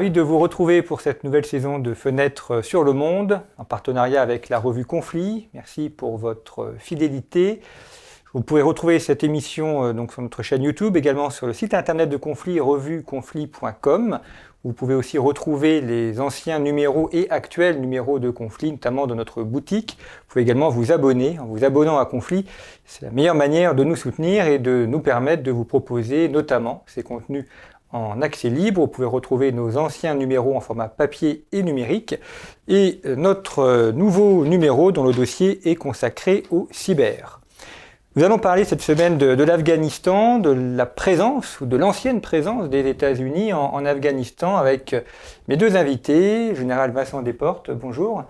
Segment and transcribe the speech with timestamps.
[0.00, 4.22] ravi de vous retrouver pour cette nouvelle saison de Fenêtres sur le monde, en partenariat
[4.22, 5.50] avec la revue Conflit.
[5.52, 7.60] Merci pour votre fidélité.
[8.32, 11.74] Vous pouvez retrouver cette émission euh, donc, sur notre chaîne YouTube, également sur le site
[11.74, 14.20] internet de Conflit, revueconflit.com.
[14.64, 19.42] Vous pouvez aussi retrouver les anciens numéros et actuels numéros de Conflit, notamment dans notre
[19.42, 19.98] boutique.
[20.00, 21.38] Vous pouvez également vous abonner.
[21.38, 22.46] En vous abonnant à Conflit,
[22.86, 26.84] c'est la meilleure manière de nous soutenir et de nous permettre de vous proposer notamment
[26.86, 27.44] ces contenus
[27.92, 28.82] en accès libre.
[28.82, 32.16] Vous pouvez retrouver nos anciens numéros en format papier et numérique
[32.68, 37.40] et euh, notre euh, nouveau numéro dont le dossier est consacré au cyber.
[38.16, 42.88] Nous allons parler cette semaine de, l'Afghanistan, de la présence ou de l'ancienne présence des
[42.88, 45.00] États-Unis en, Afghanistan avec euh,
[45.46, 48.24] mes deux invités, général Vincent Desportes, bonjour.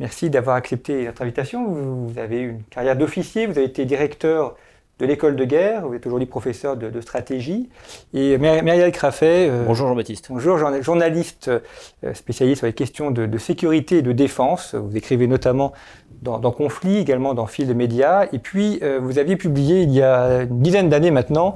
[0.00, 1.64] Merci d'avoir accepté notre invitation.
[1.64, 4.56] Vous, avez une carrière d'officier, vous avez été directeur
[4.98, 7.68] de l'école de guerre, vous êtes aujourd'hui professeur de, stratégie.
[8.14, 9.48] Et Myriel Craffet.
[9.48, 10.26] Euh, bonjour Jean-Baptiste.
[10.30, 14.74] Bonjour, journaliste euh, spécialiste sur les questions de, sécurité et de défense.
[14.74, 15.72] Vous écrivez notamment
[16.20, 18.28] dans, Conflit, également dans Fil de médias.
[18.32, 21.54] Et puis, euh, vous aviez publié il y a une dizaine d'années maintenant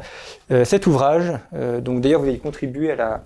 [0.65, 1.33] cet ouvrage.
[1.81, 3.23] donc d'ailleurs, vous avez contribué à la,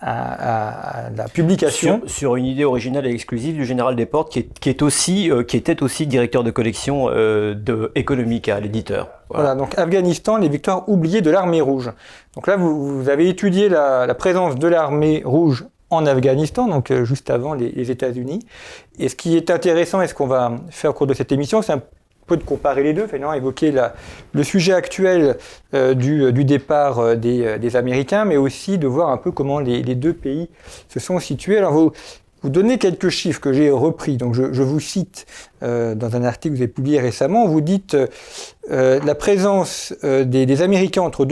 [0.00, 2.02] à, la publication.
[2.06, 5.82] Sur, une idée originale et exclusive du général Desportes, qui, qui, est aussi, qui était
[5.82, 9.17] aussi directeur de collection de économique à l'éditeur.
[9.30, 9.54] Voilà.
[9.54, 11.90] donc Afghanistan, les victoires oubliées de l'armée rouge.
[12.34, 17.30] Donc là, vous, avez étudié la, présence de l'armée rouge en Afghanistan, donc euh, juste
[17.30, 18.40] avant les, États-Unis.
[18.98, 21.62] Et ce qui est intéressant et ce qu'on va faire au cours de cette émission,
[21.62, 21.82] c'est un
[22.26, 23.72] peu de comparer les deux, finalement évoquer
[24.32, 25.38] le sujet actuel
[25.72, 29.82] euh, du, départ euh, des, des, Américains, mais aussi de voir un peu comment les,
[29.82, 30.50] les deux pays
[30.88, 31.56] se sont situés.
[31.56, 31.92] Alors vous,
[32.42, 34.16] vous donnez quelques chiffres que j'ai repris.
[34.16, 35.26] Donc je, vous cite
[35.62, 37.46] euh, dans un article que vous avez publié récemment.
[37.46, 37.96] Vous dites
[38.70, 41.24] euh, la présence euh, des, des, Américains entre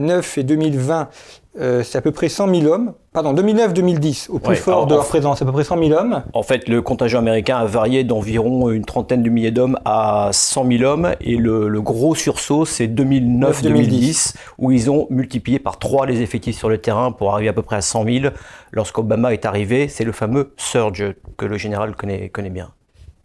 [0.00, 1.08] 2009 et 2020
[1.58, 2.92] euh, c'est à peu près 100 000 hommes.
[3.12, 6.22] Pardon, 2009-2010, au plus fort de leur présence, à peu près 100 000 hommes.
[6.32, 10.70] En fait, le contingent américain a varié d'environ une trentaine de milliers d'hommes à 100
[10.70, 11.12] 000 hommes.
[11.20, 16.68] Et le, gros sursaut, c'est 2009-2010, où ils ont multiplié par 3 les effectifs sur
[16.68, 18.32] le terrain pour arriver à peu près à 100 000.
[18.70, 22.70] Lorsqu'Obama est arrivé, c'est le fameux surge que le général connaît, connaît bien.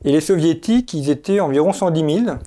[0.04, 2.38] Et les soviétiques, ils étaient environ 110 000.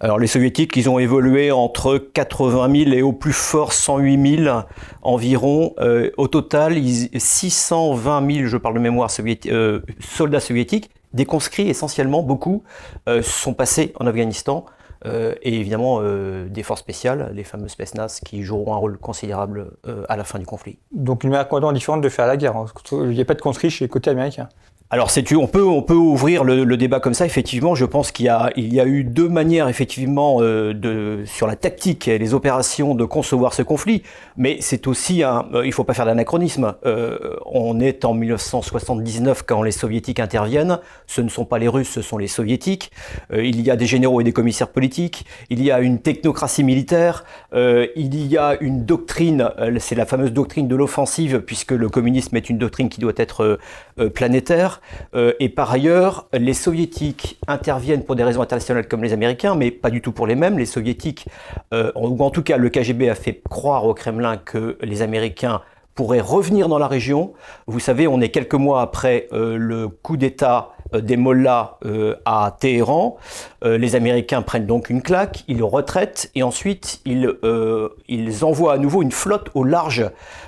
[0.00, 4.60] Alors les soviétiques, ils ont évolué entre 80 000 et au plus fort 108 000
[5.02, 5.74] environ.
[5.78, 6.78] Euh, au total,
[7.16, 9.10] 620 000, je parle de mémoire,
[9.46, 12.64] euh, soldats soviétiques, des conscrits essentiellement, beaucoup,
[13.08, 14.66] euh, sont passés en Afghanistan.
[15.04, 16.00] et évidemment
[16.48, 19.70] des forces spéciales, les fameuses Spetsnaz, qui joueront un rôle considérable
[20.08, 20.78] à la fin du conflit.
[20.90, 22.56] Donc une manière complètement différente de faire la guerre.
[22.56, 22.66] Hein.
[22.90, 24.48] Il n'y a pas de conscrits chez côté américain.
[24.88, 27.26] Alors, on peut, on peut ouvrir le, débat comme ça.
[27.26, 32.06] Effectivement, je pense qu'il y a, eu deux manières, effectivement, euh, de, sur la tactique
[32.06, 34.04] et les opérations de concevoir ce conflit.
[34.36, 36.76] Mais c'est aussi un, euh, il faut pas faire d'anachronisme.
[36.86, 40.78] Euh, on est en 1979 quand les soviétiques interviennent.
[41.08, 42.92] Ce ne sont pas les Russes, ce sont les soviétiques.
[43.34, 45.26] il y a des généraux et des commissaires politiques.
[45.50, 47.24] Il y a une technocratie militaire.
[47.52, 52.48] il y a une doctrine, c'est la fameuse doctrine de l'offensive, puisque le communisme est
[52.48, 53.58] une doctrine qui doit être
[54.14, 54.75] planétaire.
[55.14, 59.70] Euh, et par ailleurs, les soviétiques interviennent pour des raisons internationales comme les Américains, mais
[59.70, 60.58] pas du tout pour les mêmes.
[60.58, 61.26] Les soviétiques,
[61.72, 65.62] euh, ou en tout cas le KGB a fait croire au Kremlin que les Américains
[65.96, 67.32] pourraient revenir dans la région.
[67.66, 72.56] Vous savez, on est quelques mois après euh, le coup d'État des mollahs euh, à
[72.58, 73.16] Téhéran.
[73.64, 77.32] Euh, les Américains prennent donc une claque, ils retraitent et ensuite ils,
[78.08, 80.04] ils envoient à nouveau une flotte au large,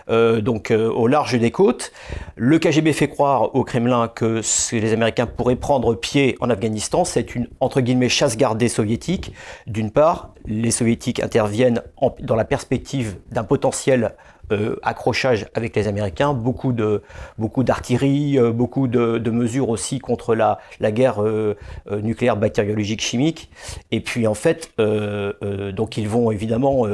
[0.09, 1.93] donc au large des côtes.
[2.37, 4.41] Le KGB fait croire au Kremlin que
[4.73, 7.05] les Américains pourraient prendre pied en Afghanistan.
[7.05, 9.33] C'est une entre guillemets chasse gardée soviétique.
[9.67, 11.83] D'une part, les soviétiques interviennent
[12.21, 14.15] dans la perspective d'un potentiel
[14.51, 17.03] euh, accrochage avec les Américains, beaucoup de
[17.37, 21.55] beaucoup d'artillerie, euh, beaucoup de, mesures aussi contre la, la guerre euh,
[21.91, 23.51] nucléaire, bactériologique, chimique.
[23.91, 26.87] Et puis en fait, donc ils vont évidemment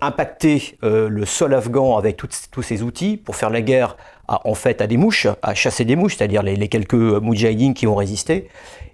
[0.00, 3.96] impacter le sol afghan avec tous ces outils pour faire la guerre
[4.28, 7.86] à, en fait à des mouches, à chasser des mouches, c'est-à-dire les, quelques moudjahidines qui
[7.86, 8.48] ont résisté.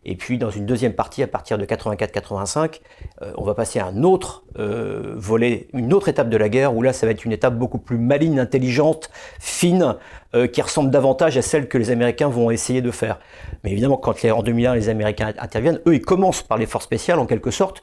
[0.05, 2.81] Et puis dans une deuxième partie, à partir de 84-85,
[3.23, 6.75] euh, on va passer à un autre euh, volet, une autre étape de la guerre,
[6.75, 9.97] où là ça va être une étape beaucoup plus maligne, intelligente, fine,
[10.35, 13.19] euh, qui ressemble davantage à celle que les Américains vont essayer de faire.
[13.65, 17.19] Mais évidemment, quand en 2001 les Américains interviennent, eux ils commencent par les forces spéciales
[17.19, 17.83] en quelque sorte,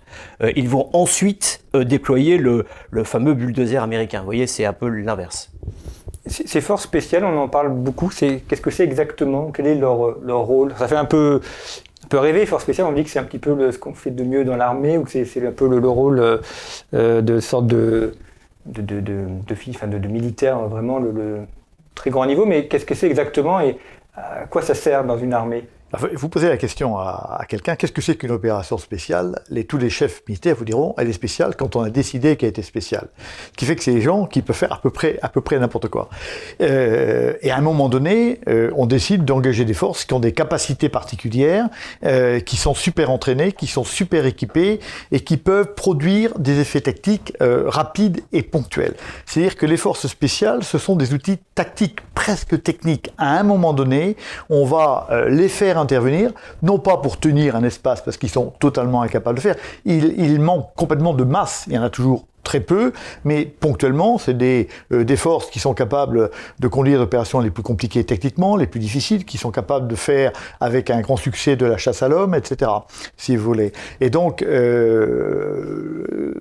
[0.55, 2.65] ils vont ensuite déployer le,
[3.03, 4.19] fameux bulldozer américain.
[4.19, 5.51] Vous voyez, c'est un peu l'inverse.
[6.25, 8.09] Ces forces spéciales, on en parle beaucoup.
[8.09, 9.51] Qu'est-ce que c'est exactement?
[9.51, 9.97] Quel est leur,
[10.45, 10.73] rôle?
[10.77, 11.41] Ça fait un peu
[12.07, 14.11] on peut rêver, force spéciale, on dit que c'est un petit peu ce qu'on fait
[14.11, 16.37] de mieux dans l'armée, ou que c'est un peu le, rôle euh,
[16.93, 18.13] euh, de sorte de,
[18.65, 21.39] de militaire, vraiment le,
[21.97, 23.77] très grand niveau, mais qu'est-ce que c'est exactement et
[24.15, 25.67] à quoi ça sert dans une armée?
[25.93, 29.41] Vous posez la question à, quelqu'un, qu'est-ce que c'est qu'une opération spéciale?
[29.49, 32.49] Les, Tous les chefs militaires vous diront, elle est spéciale quand on a décidé qu'elle
[32.49, 33.07] était spéciale.
[33.51, 35.39] Ce qui fait que c'est des gens qui peuvent faire à peu près, à peu
[35.39, 36.09] près n'importe quoi.
[36.61, 40.33] Euh, et à un moment donné, euh, on décide d'engager des forces qui ont des
[40.33, 41.67] capacités particulières,
[42.03, 44.79] euh, qui sont super entraînées, qui sont super équipées
[45.13, 48.95] et qui peuvent produire des effets tactiques rapides et ponctuels.
[49.25, 53.11] C'est-à-dire que les forces spéciales, ce sont des outils tactiques presque techniques.
[53.17, 54.17] À un moment donné,
[54.49, 56.31] on va les faire intervenir,
[56.61, 60.39] non pas pour tenir un espace, parce qu'ils sont totalement incapables de faire, ils, ils
[60.39, 61.65] manquent complètement de masse.
[61.67, 62.93] Il y en a toujours très peu,
[63.25, 67.51] mais ponctuellement, c'est des, euh, des forces qui sont capables de conduire les opérations les
[67.51, 71.57] plus compliquées techniquement, les plus difficiles, qui sont capables de faire avec un grand succès
[71.57, 72.71] de la chasse à l'homme, etc.,
[73.17, 73.73] si vous voulez.
[73.99, 76.33] Et donc, euh,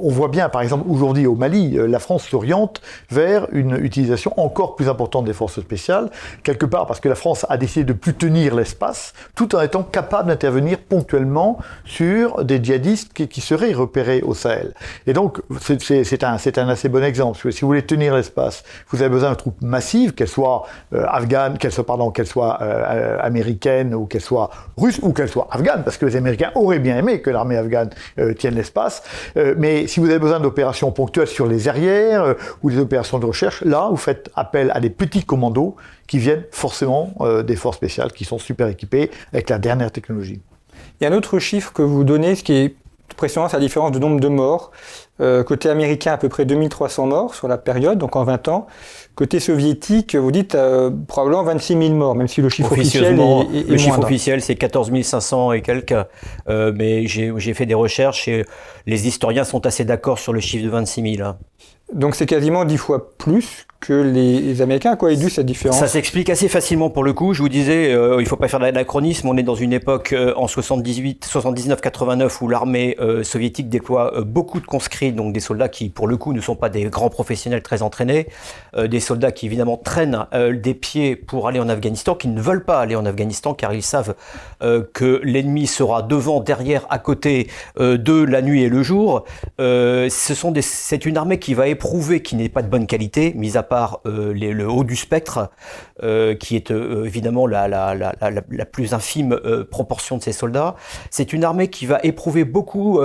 [0.00, 4.32] on voit bien, par exemple, aujourd'hui au Mali, euh, la France s'oriente vers une utilisation
[4.40, 6.10] encore plus importante des forces spéciales,
[6.42, 9.84] quelque part parce que la France a décidé de plus tenir l'espace, tout en étant
[9.84, 14.74] capable d'intervenir ponctuellement sur des djihadistes qui, qui seraient repérés au Sahel.
[15.06, 17.52] Et donc, c'est un, assez bon exemple.
[17.52, 21.58] Si vous voulez tenir l'espace, vous avez besoin de troupes massives, qu'elles soient euh, afghanes,
[21.58, 25.82] qu'elles soient, pardon, qu'elles soient euh, américaines ou qu'elles soient russes ou qu'elles soient afghanes,
[25.84, 29.02] parce que les Américains auraient bien aimé que l'armée afghane euh, tienne l'espace.
[29.56, 33.62] mais si vous avez besoin d'opérations ponctuelles sur les arrières ou des opérations de recherche,
[33.64, 35.76] là, vous faites appel à des petits commandos
[36.06, 37.14] qui viennent forcément
[37.44, 40.40] des forces spéciales, qui sont super équipés avec la dernière technologie.
[41.00, 42.76] Il y a un autre chiffre que vous donnez, ce qui est
[43.16, 44.70] précisément la différence de nombre de morts.
[45.22, 48.66] Euh, côté américain, à peu près 2300 morts sur la période, donc en 20 ans.
[49.14, 53.68] Côté soviétique, vous dites euh, probablement 26 000 morts, même si le chiffre officiel est,
[53.68, 55.94] Le chiffre officiel, c'est 14 500 et quelques.
[56.48, 58.44] Euh, mais j'ai fait des recherches et
[58.86, 61.30] les historiens sont assez d'accord sur le chiffre de 26 000.
[61.92, 64.94] Donc c'est quasiment 10 fois plus que les Américains.
[64.94, 67.34] Quoi est dû cette différence Ça s'explique assez facilement pour le coup.
[67.34, 69.28] Je vous disais, euh, il faut pas faire d'anachronisme.
[69.28, 74.60] On est dans une époque euh, en 78, 79-89 où l'armée euh, soviétique déploie beaucoup
[74.60, 77.62] de conscrits, donc des soldats qui, pour le coup, ne sont pas des grands professionnels
[77.62, 78.28] très entraînés,
[78.78, 82.80] des soldats qui évidemment traînent des pieds pour aller en Afghanistan, qui ne veulent pas
[82.80, 84.14] aller en Afghanistan car ils savent
[84.60, 89.24] que l'ennemi sera devant, derrière, à côté de la nuit et le jour.
[89.58, 94.00] c'est une armée qui va éprouver qui n'est pas de bonne qualité, mis à par
[94.04, 95.48] euh, le haut du spectre,
[96.02, 97.96] euh, qui est euh, évidemment la,
[98.70, 99.40] plus infime
[99.70, 100.76] proportion de ces soldats.
[101.08, 103.00] C'est une armée qui va éprouver beaucoup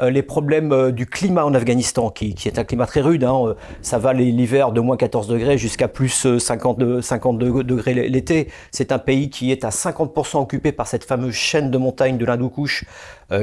[0.00, 3.24] les problèmes du climat en Afghanistan, qui, est un climat très rude.
[3.24, 3.56] Hein.
[3.82, 8.48] Ça va l'hiver de moins 14 degrés jusqu'à plus 50, 52 degrés l'été.
[8.70, 12.24] C'est un pays qui est à 50% occupé par cette fameuse chaîne de montagnes de
[12.24, 12.84] l'Hindoukouche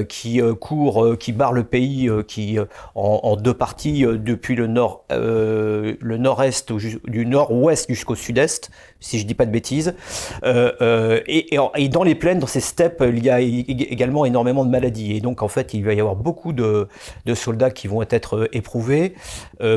[0.07, 2.57] qui court, qui barre le pays qui,
[2.95, 9.27] en, deux parties depuis le nord, le nord-est du nord-ouest jusqu'au sud-est, si je ne
[9.27, 9.95] dis pas de bêtises.
[10.43, 14.69] Euh, euh, et, dans les plaines, dans ces steppes, il y a également énormément de
[14.69, 15.15] maladies.
[15.15, 16.87] Et donc, en fait, il va y avoir beaucoup de,
[17.33, 19.15] soldats qui vont être euh, éprouvés.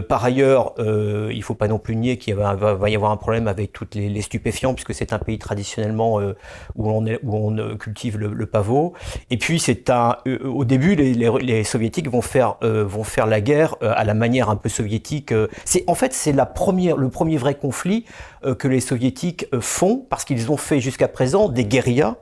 [0.09, 2.57] par ailleurs, il ne faut pas non plus nier qu'il va,
[2.89, 6.17] y avoir un problème avec toutes les, stupéfiants, puisque c'est un pays traditionnellement
[6.77, 8.93] où, on où on cultive le, pavot.
[9.31, 14.05] Et puis, c'est un, au début, les, soviétiques vont faire, vont faire la guerre à
[14.05, 15.33] la manière un peu soviétique.
[15.65, 18.05] C'est en fait, c'est la le premier vrai conflit
[18.45, 22.17] euh, que les soviétiques euh, font, parce qu'ils ont fait jusqu'à présent des guérillas,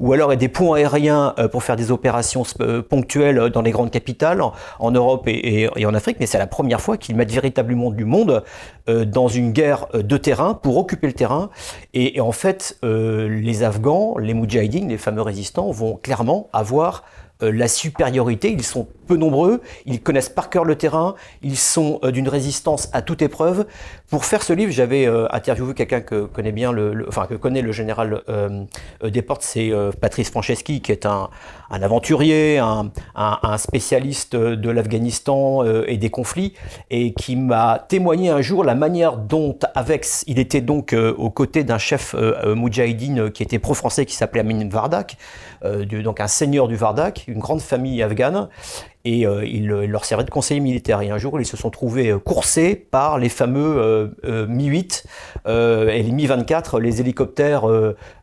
[0.00, 2.44] ou alors des ponts aériens euh, pour faire des opérations
[2.88, 4.42] ponctuelles dans les grandes capitales,
[4.78, 8.42] en Europe et, en Afrique, mais c'est la première fois qu'ils mettent véritablement du monde
[8.86, 11.50] dans une guerre de terrain pour occuper le terrain.
[11.94, 17.04] Et, en fait, les Afghans, les Moudjahidines, les fameux résistants, vont clairement avoir
[17.40, 18.50] la supériorité.
[18.50, 22.88] Ils sont peu nombreux, ils connaissent par cœur le terrain, ils sont euh, d'une résistance
[22.92, 23.66] à toute épreuve.
[24.10, 27.62] Pour faire ce livre, j'avais euh, interviewé quelqu'un que connaît bien, le, enfin que connaît
[27.62, 28.64] le général euh,
[29.02, 31.30] Desportes, c'est Patrice Franceschi, qui est un,
[31.70, 32.90] aventurier, un,
[33.58, 36.54] spécialiste de l'Afghanistan et des conflits,
[36.90, 41.64] et qui m'a témoigné un jour la manière dont, avec, il était donc aux côtés
[41.64, 45.16] d'un chef moudjahidine qui était pro-français, qui s'appelait Amin Vardak,
[45.62, 48.48] donc un seigneur du Vardak, une grande famille afghane,
[49.08, 51.00] et euh, il, leur servait de conseiller militaire.
[51.00, 55.04] Et un jour, ils se sont trouvés euh, coursés par les fameux euh, Mi-8
[55.46, 57.64] et les Mi-24, les hélicoptères,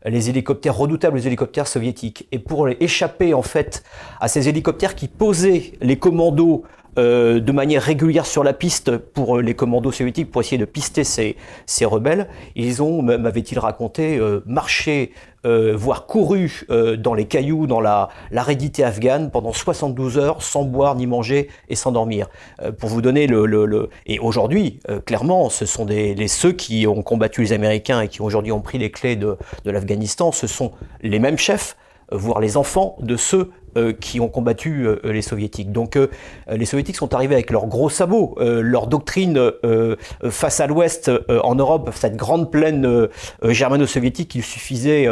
[0.04, 2.28] les hélicoptères redoutables, les hélicoptères soviétiques.
[2.30, 3.82] Et pour échapper en fait
[4.20, 6.62] à ces hélicoptères qui posaient les commandos
[6.96, 11.36] de manière régulière sur la piste pour les commandos soviétiques pour essayer de pister ces,
[11.66, 12.28] ces rebelles.
[12.54, 15.12] Ils ont, m'avait-il raconté, marché
[15.46, 20.96] euh, voire couru euh, dans les cailloux, dans la afghane pendant 72 heures sans boire
[20.96, 22.26] ni manger et sans dormir.
[22.62, 27.02] Euh, pour vous donner le, le, et aujourd'hui, clairement, ce sont les, ceux qui ont
[27.02, 30.72] combattu les Américains et qui aujourd'hui ont pris les clés de, de l'Afghanistan, ce sont
[31.02, 31.76] les mêmes chefs
[32.12, 35.70] voire les enfants de ceux euh, qui ont combattu euh, les soviétiques.
[35.70, 36.08] Donc euh,
[36.48, 39.52] les soviétiques sont arrivés avec leurs gros sabots, leur doctrine
[40.30, 43.08] face à l'ouest en Europe, cette grande plaine
[43.42, 45.08] germano-soviétique, il suffisait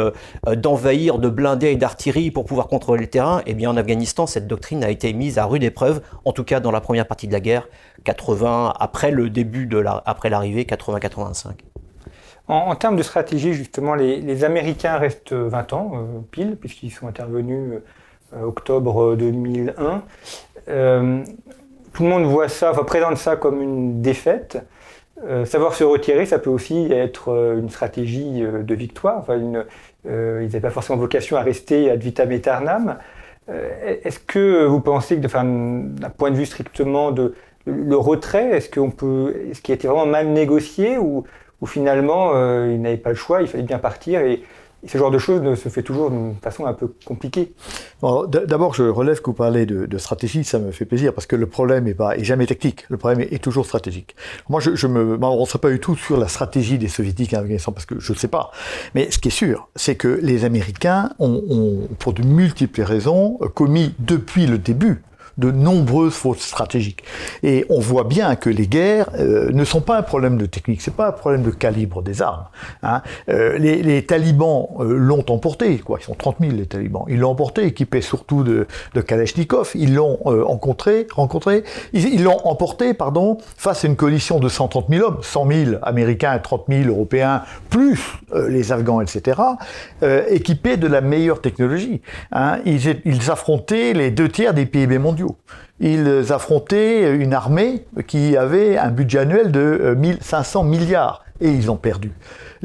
[0.55, 3.39] d'envahir, de blinder et d'artillerie pour pouvoir contrôler le terrain.
[3.39, 6.43] Et eh bien en Afghanistan, cette doctrine a été mise à rude épreuve, en tout
[6.43, 7.67] cas dans la première partie de la guerre,
[8.03, 11.74] 80 après le début de la, après l'arrivée, 80-85.
[12.47, 17.81] En, termes de stratégie, justement, les, Américains restent 20 ans, pile, puisqu'ils sont intervenus
[18.35, 20.03] euh, octobre 2001.
[20.67, 21.23] Euh,
[21.93, 24.57] tout le monde voit ça, enfin présente ça comme une défaite.
[25.23, 29.19] Euh, savoir se retirer, ça peut aussi être une stratégie de victoire.
[29.19, 29.51] Enfin, ils
[30.11, 32.97] n'avaient pas forcément vocation à rester ad vitam aeternam.
[33.47, 37.35] est-ce que vous pensez que, d'un point de vue strictement de
[37.65, 41.25] le retrait, est-ce qu'on peut, est-ce qu'il a été vraiment mal négocié ou,
[41.65, 42.33] ou finalement
[42.67, 44.43] il n'avait pas le choix, il fallait bien partir et,
[44.87, 47.53] ce genre de choses se fait toujours d'une façon un peu compliquée.
[48.27, 51.47] D'abord, je relève que vous parlez de, stratégie, ça me fait plaisir, parce que le
[51.47, 54.15] problème n'est est jamais technique, le problème est, toujours stratégique.
[54.49, 57.71] Moi, je, je me m'avancerai pas du tout sur la stratégie des soviétiques en Afghanistan,
[57.71, 58.51] parce que je ne sais pas.
[58.93, 63.39] Mais ce qui est sûr, c'est que les Américains ont, ont, pour de multiples raisons,
[63.55, 65.01] commis depuis le début
[65.37, 67.03] de nombreuses fautes stratégiques.
[67.43, 70.81] Et on voit bien que les guerres euh, ne sont pas un problème de technique,
[70.81, 72.45] c'est pas un problème de calibre des armes.
[72.83, 73.01] Hein.
[73.29, 75.97] Euh, les, talibans euh, l'ont emporté, quoi.
[76.01, 77.05] Ils sont 30 000 les talibans.
[77.07, 79.03] Ils l'ont emporté, équipés surtout de, de.
[79.75, 81.63] Ils l'ont rencontré, rencontré.
[81.93, 86.33] Ils l'ont emporté, pardon, face à une coalition de 130 000 hommes, 100 000 Américains
[86.33, 87.99] et 30 000 Européens, plus
[88.47, 89.39] les Afghans, etc.,
[90.29, 92.01] équipés de la meilleure technologie.
[92.31, 92.57] Hein.
[92.65, 95.24] Ils, ils affrontaient les deux tiers des PIB mondiaux.
[95.79, 101.69] Ils affrontaient une armée qui avait un budget annuel de 1500 euh, milliards et ils
[101.69, 102.13] ont perdu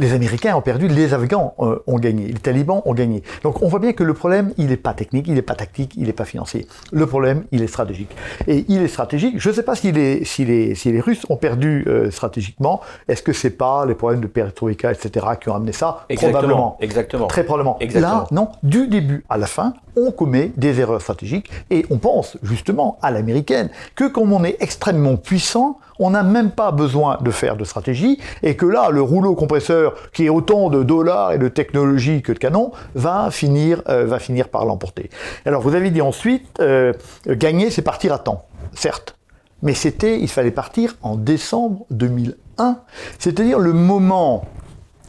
[0.01, 3.23] les Américains ont perdu, les Afghans euh, ont gagné, les talibans ont gagné.
[3.43, 5.93] Donc on voit bien que le problème, il n'est pas technique, il n'est pas tactique,
[5.97, 6.67] il n'est pas financier.
[6.91, 8.11] Le problème, il est stratégique.
[8.47, 9.35] Et il est stratégique.
[9.39, 12.81] Je ne sais pas si les, si les, si les Russes ont perdu euh, stratégiquement.
[13.09, 16.07] Est-ce que c'est pas les problèmes de perestroïka, etc., qui ont amené ça?
[16.17, 16.79] Probablement.
[16.81, 17.27] Exactement.
[17.27, 17.79] Très probablement.
[17.95, 22.37] Là, non, du début à la fin, on commet des erreurs stratégiques et on pense
[22.43, 27.31] justement à l'américaine que comme on est extrêmement puissant, on n'a même pas besoin de
[27.31, 31.39] faire de stratégie et que là, le rouleau compresseur, qui est autant de dollars et
[31.39, 34.19] de technologie que de canons, va finir, euh,
[34.51, 35.11] par l'emporter.
[35.45, 36.93] Alors vous avez dit ensuite, euh,
[37.27, 39.17] gagner, c'est partir à temps, certes.
[39.63, 42.79] Mais c'était, il fallait partir en décembre 2001,
[43.19, 44.47] c'est-à-dire le moment,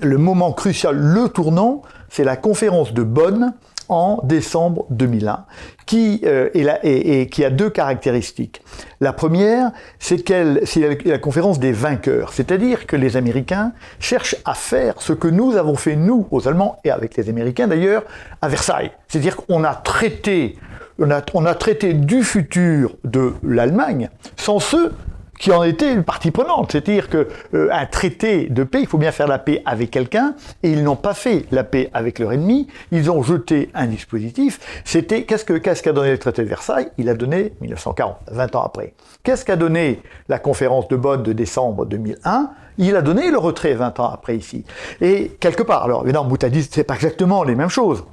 [0.01, 3.53] le moment crucial, le tournant, c'est la conférence de Bonn
[3.91, 5.45] en décembre 2001,
[5.85, 8.63] qui, euh, qui a deux caractéristiques.
[9.01, 14.53] La première, c'est qu'elle, c'est la, conférence des vainqueurs, c'est-à-dire que les Américains cherchent à
[14.53, 18.03] faire ce que nous avons fait, nous, aux Allemands, et avec les Américains d'ailleurs,
[18.41, 18.91] à Versailles.
[19.07, 20.57] C'est-à-dire qu'on a traité
[20.99, 24.93] on a, a, traité du futur de l'Allemagne sans ceux
[25.41, 26.71] qui en était une partie prenante.
[26.71, 30.69] C'est-à-dire qu'un euh, traité de paix, il faut bien faire la paix avec quelqu'un, et
[30.71, 32.67] ils n'ont pas fait la paix avec leur ennemi.
[32.91, 34.59] Ils ont jeté un dispositif.
[34.85, 36.89] C'était qu'est-ce que qu'est-ce qu'a donné le traité de Versailles?
[36.99, 38.93] Il a donné 1940, 20 ans après.
[39.23, 43.73] Qu'est-ce qu'a donné la conférence de Bonn de décembre 2001 il a donné le retrait
[43.73, 44.63] 20 ans après ici.
[45.01, 48.05] Et quelque part, alors évidemment, Boutadis, c'est pas exactement les mêmes choses.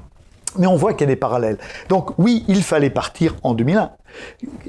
[0.56, 1.58] Mais on voit qu'il y a des parallèles.
[1.88, 3.90] Donc oui, il fallait partir en 2001.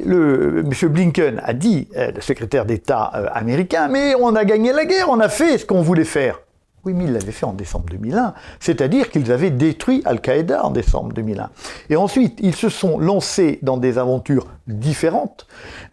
[0.05, 0.89] Le, M.
[0.89, 5.09] Blinken a dit, euh, le secrétaire d'État euh, américain, mais on a gagné la guerre,
[5.09, 6.41] on a fait ce qu'on voulait faire.
[6.85, 11.11] Oui, mais ils l'avaient fait en décembre 2001, c'est-à-dire qu'ils avaient détruit Al-Qaïda en décembre
[11.11, 11.49] 2001.
[11.89, 15.45] Et ensuite, ils se sont lancés dans des aventures différentes,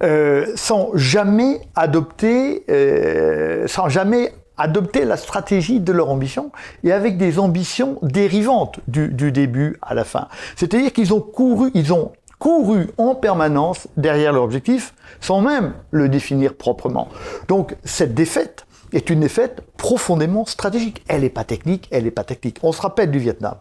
[0.04, 2.64] euh, sans jamais adopter,
[3.66, 6.50] sans jamais adopter la stratégie de leur ambition
[6.84, 10.28] et avec des ambitions dérivantes du, début à la fin.
[10.56, 16.08] C'est-à-dire qu'ils ont couru, ils ont couru en permanence derrière leur objectif sans même le
[16.08, 17.08] définir proprement.
[17.48, 21.02] Donc cette défaite est une défaite profondément stratégique.
[21.08, 22.58] Elle n'est pas technique, elle n'est pas tactique.
[22.62, 23.56] On se rappelle du Vietnam.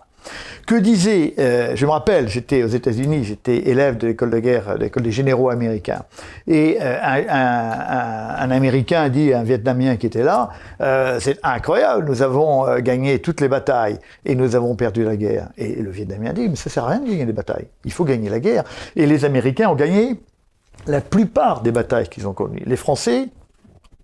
[0.65, 4.75] Que disait, euh, je me rappelle, j'étais aux États-Unis, j'étais élève de l'école de guerre,
[4.77, 6.03] de l'école des généraux américains,
[6.47, 10.49] et euh, un, Américain dit à un Vietnamien qui était là,
[10.81, 15.49] euh, c'est incroyable, nous avons gagné toutes les batailles et nous avons perdu la guerre.
[15.57, 18.05] Et le Vietnamien dit, mais ça sert à rien de gagner des batailles, il faut
[18.05, 18.63] gagner la guerre.
[18.95, 20.15] Et les Américains ont gagné
[20.87, 22.63] la plupart des batailles qu'ils ont connues.
[22.65, 23.29] Les Français,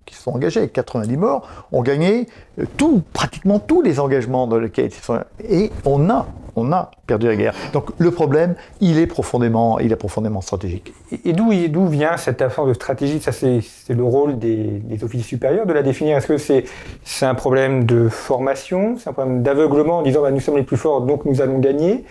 [0.06, 2.28] qui se sont engagés avec 90 morts, ont gagné
[2.60, 5.20] euh, tout, pratiquement tous les engagements dans lesquels ils sont.
[5.48, 7.54] Et on a, on a perdu la guerre.
[7.74, 10.94] Donc le problème, il est profondément, il est profondément stratégique.
[11.26, 13.20] Et, d'où vient cette absence de stratégie?
[13.20, 16.18] Ça, c'est le rôle des, officiers supérieurs de la définir.
[16.18, 16.66] Est-ce que c'est
[17.04, 18.98] c'est un problème de formation?
[18.98, 21.60] C'est un problème d'aveuglement en disant bah, nous sommes les plus forts, donc nous allons
[21.60, 22.04] gagner?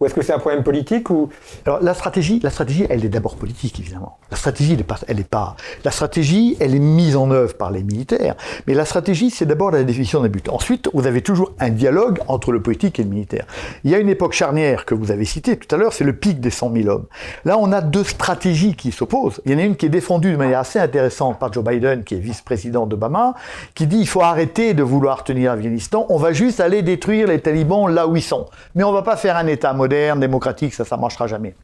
[0.00, 1.28] Ou est-ce que c'est un problème politique ou...
[1.66, 4.18] Alors la stratégie, la stratégie, elle est d'abord politique évidemment.
[4.30, 4.74] La stratégie,
[5.08, 5.56] elle est, pas.
[5.84, 8.36] La stratégie, elle est mise en œuvre par les militaires.
[8.66, 10.48] Mais la stratégie, c'est d'abord la définition d'un but.
[10.50, 13.46] Ensuite, vous avez toujours un dialogue entre le politique et le militaire.
[13.84, 16.12] Il y a une époque charnière que vous avez citée tout à l'heure, c'est le
[16.12, 17.06] pic des 100 000 hommes.
[17.44, 19.40] Là, on a deux stratégies qui s'opposent.
[19.46, 22.04] Il y en a une qui est défendue de manière assez intéressante par Joe Biden,
[22.04, 23.34] qui est vice-président d'Obama,
[23.74, 26.06] qui dit il faut arrêter de vouloir tenir l'Afghanistan.
[26.10, 28.46] On va juste aller détruire les talibans là où ils sont.
[28.74, 31.54] Mais on va pas faire un État moderne moderne, démocratique, ça, ça ne marchera jamais.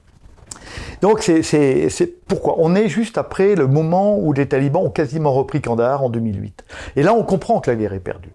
[1.02, 5.60] Donc c'est pourquoi on est juste après le moment où les talibans ont quasiment repris
[5.60, 6.64] Kandahar en 2008.
[6.96, 8.32] Et là, on comprend que la guerre est perdue.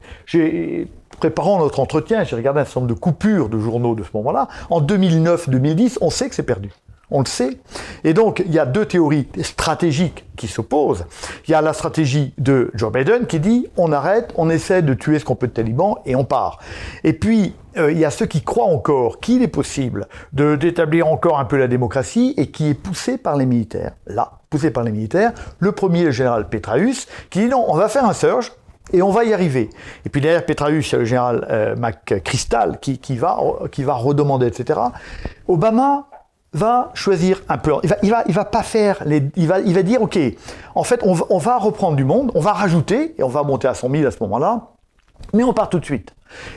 [1.19, 4.48] Préparant notre entretien, j'ai regardé un certain nombre de coupures de journaux de ce moment-là.
[4.69, 6.69] En 2009-2010, on sait que c'est perdu.
[7.12, 7.58] On le sait.
[8.04, 11.06] Et donc, il y a deux théories stratégiques qui s'opposent.
[11.48, 14.94] Il y a la stratégie de Joe Biden qui dit on arrête, on essaie de
[14.94, 16.60] tuer ce qu'on peut de talibans et on part.
[17.04, 21.08] Et puis, euh, il y a ceux qui croient encore qu'il est possible de d'établir
[21.08, 23.94] encore un peu la démocratie et qui est poussé par les militaires.
[24.08, 25.34] Là, poussé par les militaires.
[25.60, 28.51] Le premier, le général Petraeus, qui dit non, on va faire un surge,
[28.92, 29.70] et on va y arriver.
[30.06, 34.80] Et puis derrière Petraeus, il y a le général euh, McChrystal qui, va redemander, etc.
[35.48, 36.08] Obama
[36.53, 37.74] va choisir un peu.
[37.84, 39.24] Il va, il va, il va pas faire les.
[39.36, 40.18] Il va, il va dire, ok,
[40.75, 43.44] en fait, on va, on va reprendre du monde, on va rajouter et on va
[43.44, 44.68] monter à 100 000 à ce moment-là,
[45.34, 46.13] mais on part tout de suite.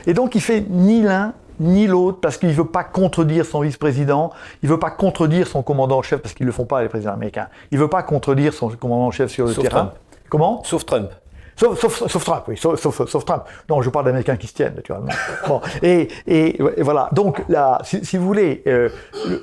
[0.07, 3.61] Et donc, il fait ni l'un ni l'autre parce qu'il ne veut pas contredire son
[3.61, 4.31] vice-président,
[4.61, 6.81] il ne veut pas contredire son commandant en chef parce qu'ils ne le font pas
[6.81, 7.47] les présidents américains.
[7.71, 9.93] Il ne veut pas contredire son commandant en chef sur le terrain.
[10.29, 10.63] Comment?
[10.63, 11.11] Sauf Trump.
[11.55, 13.43] Sauf, sauf, sauf, Trump, oui, sauf, sauf, Trump.
[13.69, 15.11] Non, je parle d'Américains qui se tiennent, naturellement.
[15.47, 17.09] Bon, et, et, voilà.
[17.11, 18.89] Donc là, si, si vous voulez, euh,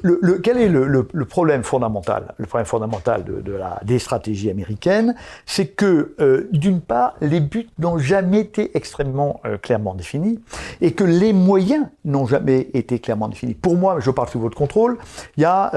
[0.03, 3.99] le, le, quel est le, le, problème fondamental Le problème fondamental de, de la, des
[3.99, 5.15] stratégies américaines,
[5.47, 10.41] c'est que euh, d'une part, les buts n'ont jamais été extrêmement euh, clairement définis,
[10.81, 13.55] et que les moyens n'ont jamais été clairement définis.
[13.55, 14.99] Pour moi, je parle sous votre contrôle,
[15.37, 15.71] il y a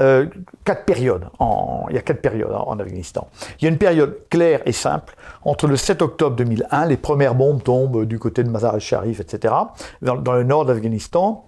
[0.64, 1.26] quatre périodes.
[1.38, 3.28] En, il y a quatre périodes en, en Afghanistan.
[3.60, 7.34] Il y a une période claire et simple entre le 7 octobre 2001, les premières
[7.34, 9.54] bombes tombent du côté de Mazar al-Sharif, etc.,
[10.02, 11.46] dans, le nord d'Afghanistan,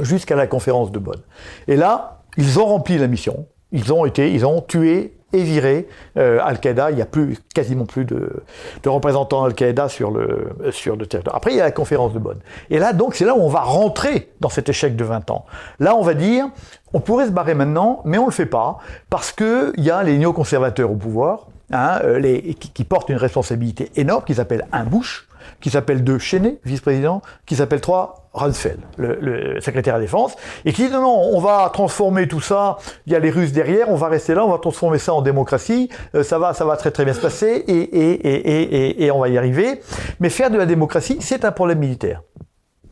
[0.00, 1.20] jusqu'à la conférence de Bonn.
[1.66, 3.46] Et là, ils ont rempli la mission.
[3.72, 6.90] Ils ont été, ils ont tué et viré euh, Al-Qaïda.
[6.90, 8.42] Il n'y a plus, quasiment plus de,
[8.86, 11.36] représentants Al-Qaïda sur le, sur le territoire.
[11.36, 12.38] Après, il y a la conférence de Bonn.
[12.70, 15.44] Et là, donc, c'est là où on va rentrer dans cet échec de 20 ans.
[15.80, 16.46] Là, on va dire,
[16.92, 18.78] on pourrait se barrer maintenant, mais on ne le fait pas,
[19.10, 23.90] parce qu'il y a les néoconservateurs au pouvoir, Hein, euh, les, qui, portent une responsabilité
[23.94, 25.28] énorme, qui s'appelle un Bush,
[25.60, 30.72] qui s'appelle deux Cheney, vice-président, qui s'appelle trois Rumsfeld, le, secrétaire à la défense, et
[30.72, 33.90] qui dit non, non, on va transformer tout ça, il y a les Russes derrière,
[33.90, 36.78] on va rester là, on va transformer ça en démocratie, euh, ça va, ça va
[36.78, 39.82] très très bien se passer, et, et, et, et on va y arriver.
[40.20, 42.22] Mais faire de la démocratie, c'est un problème militaire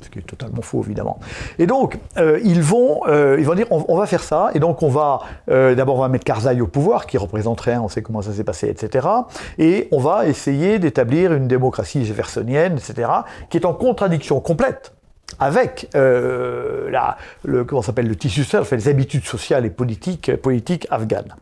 [0.01, 1.19] ce qui est totalement faux évidemment.
[1.59, 4.83] Et donc euh, ils vont, euh, ils vont dire on, va faire ça, et donc
[4.83, 8.03] on va euh, d'abord on va mettre Karzai au pouvoir, qui représente rien, on sait
[8.03, 9.07] comment ça s'est passé, etc.
[9.59, 13.11] Et on va essayer d'établir une démocratie jeffersonienne, etc.,
[13.51, 14.93] qui est en contradiction complète
[15.39, 21.35] avec la, le comment s'appelle le tissu social, les habitudes sociales et politiques, politiques afghanes.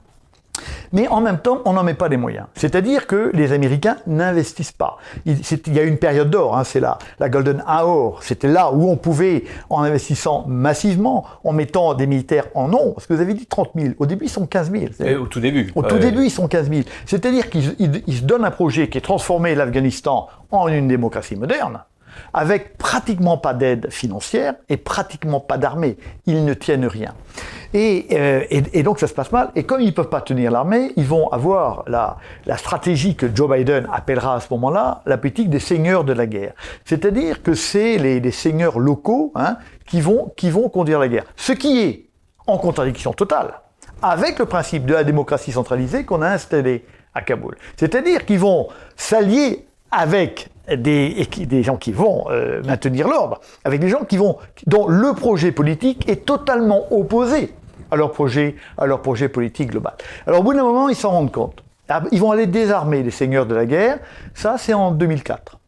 [0.93, 2.47] Mais en même temps, on n'en met pas les moyens.
[2.55, 4.99] C'est-à-dire que les Américains n'investissent pas.
[5.27, 5.39] Il,
[5.75, 8.23] y a une période d'or, hein, c'est la, la Golden Hour.
[8.23, 13.07] C'était là où on pouvait, en investissant massivement, en mettant des militaires en nombre, parce
[13.07, 14.85] que vous avez dit 30 000, au début ils sont 15 000.
[15.05, 15.73] Et au tout début.
[15.75, 16.83] Au tout début ils sont 15 000.
[17.07, 21.81] C'est-à-dire qu'ils se donnent un projet qui est transformer l'Afghanistan en une démocratie moderne
[22.33, 25.97] avec pratiquement pas d'aide financière et pratiquement pas d'armée.
[26.27, 27.15] Ils ne tiennent rien.
[27.75, 29.51] Euh, et, donc ça se passe mal.
[29.57, 32.17] Et comme ils ne peuvent pas tenir l'armée, ils vont avoir la,
[32.57, 36.53] stratégie que Joe Biden appellera à ce moment-là la politique des seigneurs de la guerre.
[36.85, 41.25] C'est-à-dire que c'est les, seigneurs locaux hein, qui, vont, qui vont conduire la guerre.
[41.37, 42.07] Ce qui est
[42.47, 43.55] en contradiction totale
[44.03, 47.57] avec le principe de la démocratie centralisée qu'on a installé à Kaboul.
[47.77, 54.05] C'est-à-dire qu'ils vont s'allier avec des, gens qui vont euh, maintenir l'ordre, avec des gens
[54.05, 57.53] qui vont, dont le projet politique est totalement opposé
[57.91, 59.95] à leur projet, à leur projet politique global.
[60.27, 61.63] Alors au bout d'un moment, ils s'en rendent compte.
[61.89, 63.99] Ah, ils vont aller désarmer les seigneurs de la guerre.
[64.33, 65.59] Ça, c'est en 2004.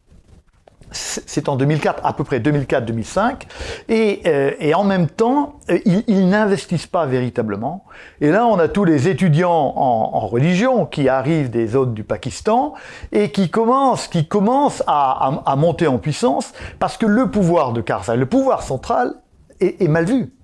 [0.91, 3.43] C'est en 2004, à peu près 2004-2005,
[3.89, 7.85] et, euh, et, en même temps, euh, ils, n'investissent pas véritablement.
[8.21, 12.73] Et là, on a tous les étudiants en, religion qui arrivent des zones du Pakistan
[13.11, 18.17] et qui commencent, qui commencent à, monter en puissance parce que le pouvoir de Karzai,
[18.17, 19.15] le pouvoir central,
[19.59, 20.36] est mal vu.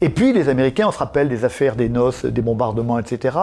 [0.00, 3.36] Et puis les Américains, on se rappelle des affaires des noces, des bombardements, etc.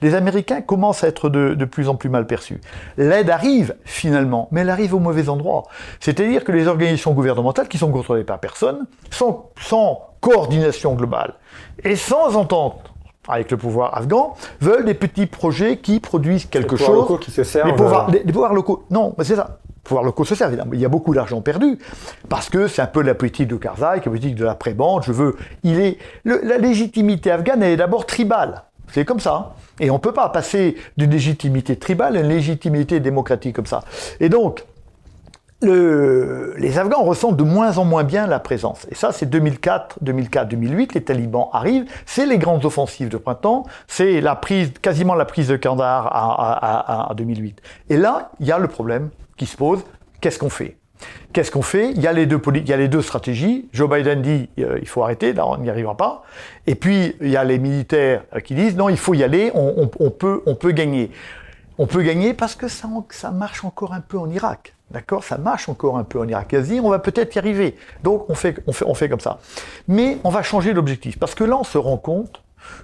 [0.00, 2.60] Les Américains commencent à être de, de plus en plus mal perçus.
[2.96, 5.64] L'aide arrive finalement, mais elle arrive au mauvais endroit.
[6.00, 11.34] C'est-à-dire que les organisations gouvernementales, qui sont contrôlées par personne, sans, sans coordination globale
[11.82, 12.92] et sans entente
[13.26, 16.96] avec le pouvoir afghan, veulent des petits projets qui produisent quelque les chose.
[16.96, 17.68] Locaux qui se servent.
[17.68, 18.84] Les pouvoirs, les, les pouvoirs locaux.
[18.90, 20.34] Non, mais c'est ça pouvoir locaux se.
[20.72, 21.78] Il y a beaucoup d'argent perdu
[22.28, 25.04] parce que c'est un peu la politique de Karzai, la politique de la prébande.
[25.04, 28.64] Je veux, il est la légitimité afghane est d'abord tribale.
[28.92, 29.54] C'est comme ça.
[29.80, 33.82] Et on ne peut pas passer d'une légitimité tribale à une légitimité démocratique comme ça.
[34.20, 34.64] Et donc,
[35.62, 38.86] le, les Afghans ressentent de moins en moins bien la présence.
[38.90, 40.94] Et ça, c'est 2004, 2004, 2008.
[40.94, 41.86] Les talibans arrivent.
[42.06, 43.64] C'est les grandes offensives de printemps.
[43.88, 47.62] C'est la prise, quasiment la prise de Kandahar à, à 2008.
[47.88, 49.84] Et là, il y a le problème qui se pose,
[50.20, 50.76] qu'est-ce qu'on fait?
[51.32, 51.90] Qu'est-ce qu'on fait?
[51.90, 53.68] Il y, a les deux il y a les deux stratégies.
[53.72, 56.22] Joe Biden dit euh, il faut arrêter, là on n'y arrivera pas.
[56.66, 59.88] Et puis il y a les militaires qui disent non, il faut y aller, on,
[60.10, 61.10] peut, on peut gagner.
[61.76, 64.74] On peut gagner parce que ça, ça marche encore un peu en Irak.
[64.90, 65.24] D'accord?
[65.24, 66.54] Ça marche encore un peu en Irak.
[66.54, 67.74] Asie, on va peut-être y arriver.
[68.04, 69.40] Donc on fait, on, fait, on fait comme ça.
[69.88, 71.18] Mais on va changer l'objectif.
[71.18, 72.42] Parce que là, on se rend compte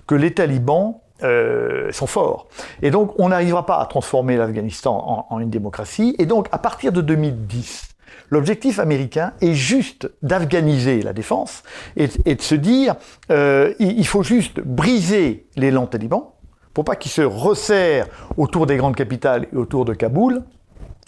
[0.09, 2.49] que les talibans euh, sont forts.
[2.83, 6.15] Et donc, on n'arrivera pas à transformer l'Afghanistan en, une démocratie.
[6.19, 7.89] Et donc, à partir de 2010,
[8.31, 11.63] l'objectif américain est juste d'afghaniser la défense
[11.97, 12.95] et, et, de se dire,
[13.31, 16.35] euh, il faut juste briser l'élan taliban
[16.75, 18.07] pour pas qu'il se resserre
[18.37, 20.43] autour des grandes capitales et autour de Kaboul,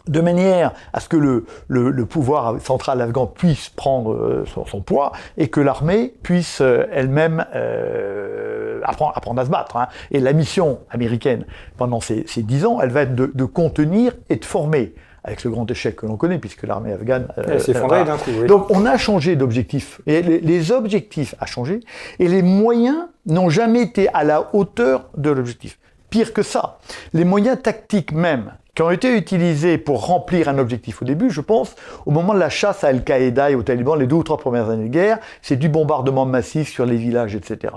[0.09, 4.67] de manière à ce que le, le, le pouvoir central afghan puisse prendre euh, son,
[4.67, 9.77] son, poids et que l'armée puisse euh, elle-même euh, apprendre, apprendre, à se battre.
[9.77, 9.89] Hein.
[10.11, 11.45] Et la mission américaine
[11.77, 15.45] pendant ces, ces dix ans, elle va être de, de, contenir et de former avec
[15.45, 17.29] le grand échec que l'on connaît, puisque l'armée afghane...
[17.37, 18.47] Elle s'est effondrée d'un coup, oui.
[18.49, 20.01] Donc on a changé d'objectif.
[20.07, 21.79] Et les, les, objectifs ont changé,
[22.19, 25.79] et les moyens n'ont jamais été à la hauteur de l'objectif.
[26.13, 26.79] Pire que ça,
[27.15, 31.41] les moyens tactiques même, qui ont été utilisés pour remplir un objectif au début, je
[31.41, 34.37] pense, au moment de la chasse à Al-Qaïda et aux talibans, les deux ou trois
[34.37, 37.73] premières années de guerre, c'est du bombardement massif sur les villages, etc.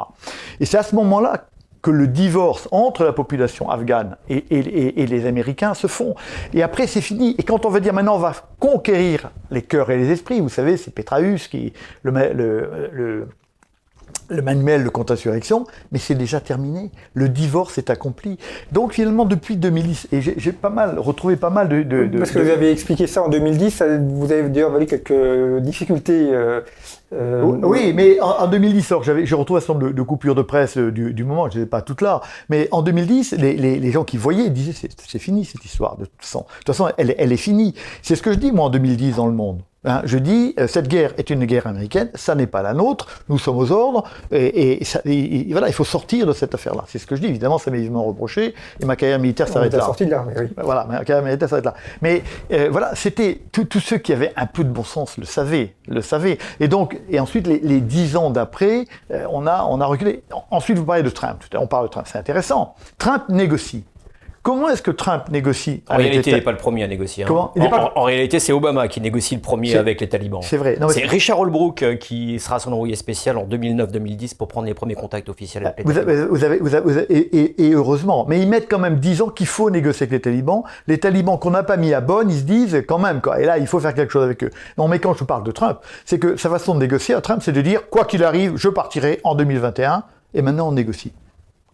[0.60, 1.46] Et c'est à ce moment-là
[1.82, 6.14] que le divorce entre la population afghane et, les Américains se font.
[6.54, 7.36] Et après, c'est fini.
[7.38, 10.50] Et quand on va dire maintenant, on va conquérir les cœurs et les esprits, vous
[10.50, 11.72] savez, c'est Petraeus qui,
[12.04, 13.30] le
[14.30, 16.92] le manuel de contre-insurrection, mais c'est déjà terminé.
[17.14, 18.38] Le divorce est accompli.
[18.72, 22.32] Donc finalement, depuis 2010, et j'ai pas mal retrouvé pas mal de, de, de Parce
[22.32, 26.30] que vous avez expliqué ça en 2010, vous avez d'ailleurs valu quelques difficultés.
[26.32, 26.62] Euh,
[27.14, 27.44] euh...
[27.44, 30.42] Oui, mais en, en 2010, alors j'avais, je retrouve un certain nombre de, coupures de
[30.42, 33.80] presse euh, du, du moment, je ne pas toutes là, mais en 2010, les, les,
[33.80, 35.98] les gens qui voyaient disaient c'est fini cette histoire.
[35.98, 37.76] De toute façon, de toute façon elle, elle est finie.
[38.02, 39.62] C'est ce que je dis moi en 2010 dans le monde.
[39.86, 43.08] Hein, je dis, euh, cette guerre est une guerre américaine, ça n'est pas la nôtre,
[43.30, 46.54] nous sommes aux ordres, et, et, ça, et, et voilà, il faut sortir de cette
[46.56, 46.84] affaire-là.
[46.88, 49.74] C'est ce que je dis, évidemment, ça m'est évidemment reproché, et ma carrière militaire s'arrête
[49.74, 49.86] là.
[49.86, 50.48] sorti de là, oui.
[50.58, 51.76] Voilà, ma carrière militaire s'arrête là.
[52.02, 55.76] Mais euh, voilà, c'était, tous ceux qui avaient un peu de bon sens le savaient,
[55.88, 56.38] le savaient.
[56.60, 60.24] Et donc, et ensuite, les, les dix ans d'après, euh, on, a, on a reculé.
[60.52, 62.76] Ensuite, vous parlez de Trump, on parle de Trump, c'est intéressant.
[62.98, 63.84] Trump négocie.
[64.46, 67.24] Comment est-ce que Trump négocie En réalité, il n'est pas le premier à négocier.
[67.24, 67.28] Hein.
[67.28, 67.52] Comment?
[67.58, 67.92] En, pas...
[67.96, 70.44] en, en, réalité, c'est Obama qui négocie le premier avec les talibans.
[70.44, 70.78] C'est vrai.
[70.90, 74.94] C'est Richard Holbrooke euh, qui sera son envoyé spécial en 2009-2010 pour prendre les premiers
[74.94, 76.16] contacts officiels avec les vous talibans.
[76.16, 78.28] Avez, vous avez, vous avez, vous avez et, et, et, heureusement.
[78.30, 80.62] Mais ils mettent quand même 10 ans qu'il faut négocier avec les talibans.
[80.86, 83.42] Les talibans qu'on n'a pas mis à bonne, ils se disent quand même, quoi.
[83.42, 84.52] Et là, il faut faire quelque chose avec eux.
[84.78, 87.42] Non, mais quand je parle de Trump, c'est que sa façon de négocier à Trump,
[87.44, 90.04] c'est de dire, quoi qu'il arrive, je partirai en 2021
[90.36, 91.14] et maintenant on négocie.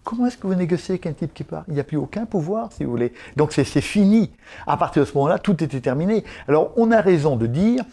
[0.04, 1.64] Comment est-ce que vous négociez avec un type qui part?
[1.68, 3.14] Il n'y a plus aucun pouvoir, si vous voulez.
[3.36, 4.32] Donc c'est fini.
[4.66, 6.24] À partir de ce moment-là, tout était terminé.
[6.48, 7.84] Alors on a raison de dire,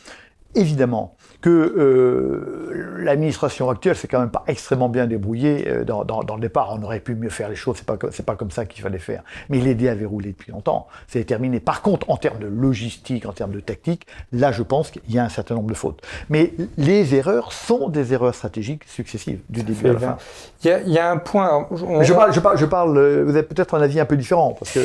[0.59, 6.23] évidemment, que euh, l'administration actuelle s'est quand même pas extrêmement bien débrouillée euh, dans, dans,
[6.25, 6.77] dans, le départ.
[6.79, 8.99] On aurait pu mieux faire les choses, c'est pas c'est pas comme ça qu'il fallait
[8.99, 9.23] faire.
[9.49, 11.61] Mais l'idée avait roulé depuis longtemps, c'est terminé.
[11.61, 15.19] Par contre, en termes de logistique, en termes de tactique, là, je pense qu'il y
[15.19, 16.03] a un certain nombre de fautes.
[16.29, 20.17] Mais les erreurs sont des erreurs stratégiques successives du début à la fin.
[20.65, 21.69] Il y a, il y a un point.
[21.71, 22.03] On...
[22.03, 22.99] Je parle, je parle, je parle.
[22.99, 24.81] euh, Vous avez peut-être un avis un peu différent parce que.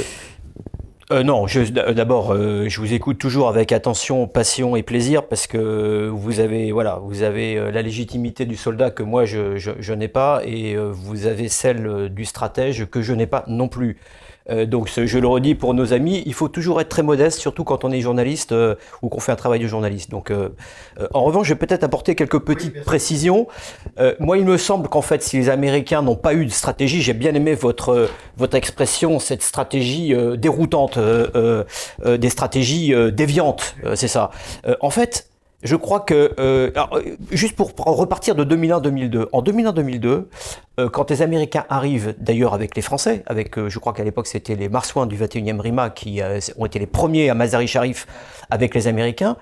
[1.11, 1.45] Euh, non,
[1.93, 6.71] d'abord, euh, je vous écoute toujours avec attention, passion et plaisir parce que vous avez,
[6.71, 10.91] voilà, vous avez euh, la légitimité du soldat que moi je, n'ai pas et euh,
[10.93, 13.97] vous avez celle du stratège que je n'ai pas non plus.
[14.49, 17.63] Euh, donc je le redis pour nos amis, il faut toujours être très modeste, surtout
[17.63, 20.09] quand on est journaliste euh, ou qu'on fait un travail de journaliste.
[20.09, 20.49] Donc, euh,
[21.13, 23.47] en revanche, je vais peut-être apporter quelques petites précisions.
[24.19, 27.13] moi, il me semble qu'en fait, si les Américains n'ont pas eu de stratégie, j'ai
[27.13, 34.31] bien aimé votre votre expression, cette stratégie déroutante, des stratégies déviantes, c'est ça.
[34.81, 35.27] en fait,
[35.63, 40.27] je crois que, euh, euh juste pour repartir de 2001-2002, en 2001-2002,
[40.79, 44.55] euh, quand les Américains arrivent, d'ailleurs avec les Français, avec, je crois qu'à l'époque c'était
[44.55, 46.21] les Marsouins du 21e Rima qui
[46.57, 48.07] ont été les premiers à Mazari Sharif
[48.49, 49.37] avec les Américains,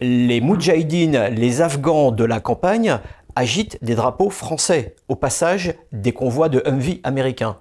[0.00, 2.98] les Moudjahidines, les Afghans de la campagne
[3.36, 7.56] agitent des drapeaux français au passage des convois de Humvee américains.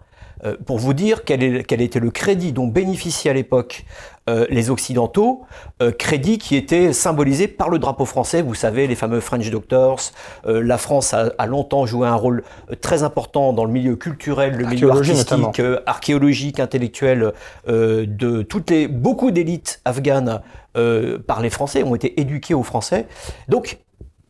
[0.45, 3.85] Euh, pour vous dire quel, était le crédit dont bénéficiaient à l'époque
[4.29, 5.43] euh, les Occidentaux,
[5.81, 10.11] euh, crédit qui était symbolisé par le drapeau français, vous savez, les fameux French Doctors.
[10.45, 12.43] la France a, longtemps joué un rôle
[12.81, 17.33] très important dans le milieu culturel, le milieu artistique, archéologique, intellectuel
[17.67, 20.41] de toutes les, beaucoup d'élites afghanes
[20.73, 23.07] par les Français, ont été éduquées aux Français.
[23.47, 23.79] Donc,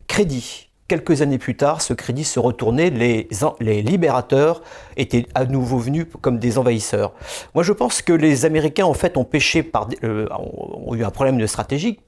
[0.08, 3.28] crédit quelques années plus tard, ce crédit se retournait, les,
[3.82, 4.62] libérateurs
[4.98, 7.13] étaient à nouveau venus comme des envahisseurs.
[7.56, 11.10] Moi, je pense que les Américains, en fait, ont péché par, euh, ont eu un
[11.10, 12.00] problème de stratégie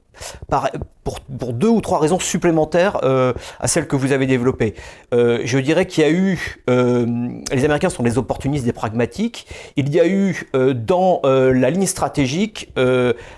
[1.38, 4.74] pour, deux ou trois raisons supplémentaires euh, à celles que vous avez développées.
[5.14, 7.06] Euh, je dirais qu'il y a eu, euh,
[7.52, 12.72] les Américains sont des opportunistes, des pragmatiques, il y a eu dans la ligne stratégique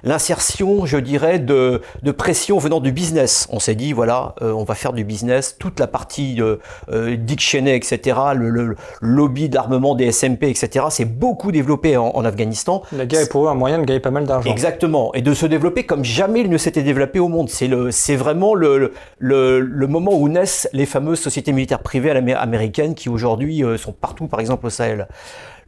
[0.03, 3.49] l'insertion, je dirais, de, de, pression venant du business.
[3.51, 6.41] On s'est dit, voilà, on va faire du business, toute la partie
[6.91, 12.83] Dick Cheney, etc., le, lobby d'armement des SMP, etc., c'est beaucoup développé en, en, Afghanistan.
[12.93, 14.51] La guerre est pour eux un moyen de gagner pas mal d'argent.
[14.51, 17.49] Exactement, et de se développer comme jamais il ne s'était développé au monde.
[17.49, 18.93] C'est vraiment le,
[19.89, 24.41] moment où naissent les fameuses sociétés militaires privées américaines qui aujourd'hui euh, sont partout, par
[24.41, 25.09] exemple au Sahel.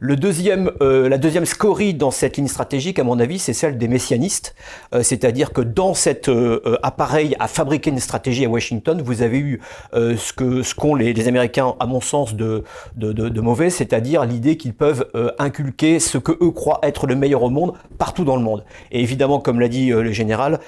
[0.03, 3.77] Le deuxième, euh, la deuxième scorie dans cette ligne stratégique, à mon avis, c'est celle
[3.77, 4.55] des messianistes.
[4.95, 9.37] Euh, c'est-à-dire que dans cet euh, appareil à fabriquer une stratégie à Washington, vous avez
[9.37, 9.61] eu
[9.93, 12.63] ce que ce qu'ont les, Américains, à mon sens, de,
[12.95, 15.05] de, de, mauvais, c'est-à-dire l'idée qu'ils peuvent
[15.37, 18.63] inculquer ce que eux croient être le meilleur au monde partout dans le monde.
[18.91, 20.59] Et évidemment, comme l'a dit le général,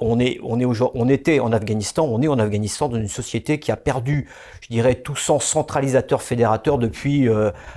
[0.00, 3.60] on est on est on était en Afghanistan, on est en Afghanistan dans une société
[3.60, 4.26] qui a perdu,
[4.62, 7.28] je dirais, tout sens centralisateur fédérateur depuis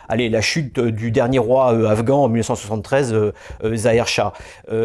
[0.10, 3.34] allez la chute du du dernier roi euh, afghan en 1973, euh,
[3.66, 4.32] euh, Zahir Shah.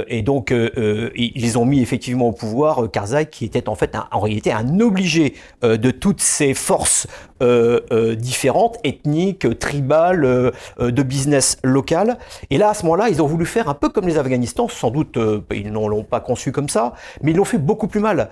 [0.08, 4.52] et donc, ils ont mis effectivement au pouvoir Karzai, qui était en fait en réalité
[4.52, 7.06] un obligé de toutes ces forces
[7.40, 12.18] différentes, ethniques, tribales, de business local.
[12.50, 14.90] Et là, à ce moment-là, ils ont voulu faire un peu comme les Afghanistan, sans
[14.90, 15.18] doute
[15.52, 18.28] ils ne l'ont pas conçu comme ça, mais ils l'ont fait beaucoup plus mal.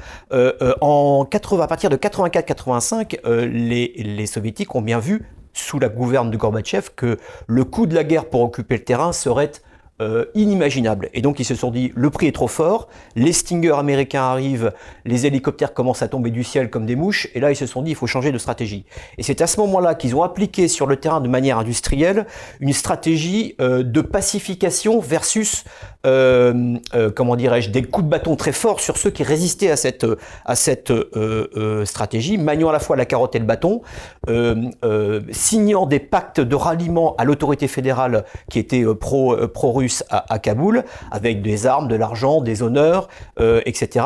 [0.81, 5.23] en 80, à partir de 84-85, les, les soviétiques ont bien vu
[5.57, 9.13] sous la gouverne de Gorbatchev que le coût de la guerre pour occuper le terrain
[9.13, 9.53] serait
[10.03, 11.09] euh, inimaginable.
[11.15, 14.75] Et donc ils se sont dit, le prix est trop fort, les Stingers américains arrivent,
[15.07, 17.81] les hélicoptères commencent à tomber du ciel comme des mouches, et là ils se sont
[17.81, 18.85] dit, il faut changer de stratégie.
[19.17, 22.27] Et c'est à ce moment-là qu'ils ont appliqué sur le terrain de manière industrielle
[22.61, 25.65] une stratégie euh, de pacification versus,
[26.05, 26.79] euh,
[27.15, 30.07] comment dirais-je, des coups de bâton très forts sur ceux qui résistaient à cette,
[30.45, 30.93] à cette
[31.87, 33.81] stratégie, maniant à la fois la carotte et le bâton,
[35.31, 39.35] signant des pactes de ralliement à l'autorité fédérale qui était pro,
[40.11, 43.09] à, Kaboul, avec des armes, de l'argent, des honneurs,
[43.41, 44.05] euh, etc.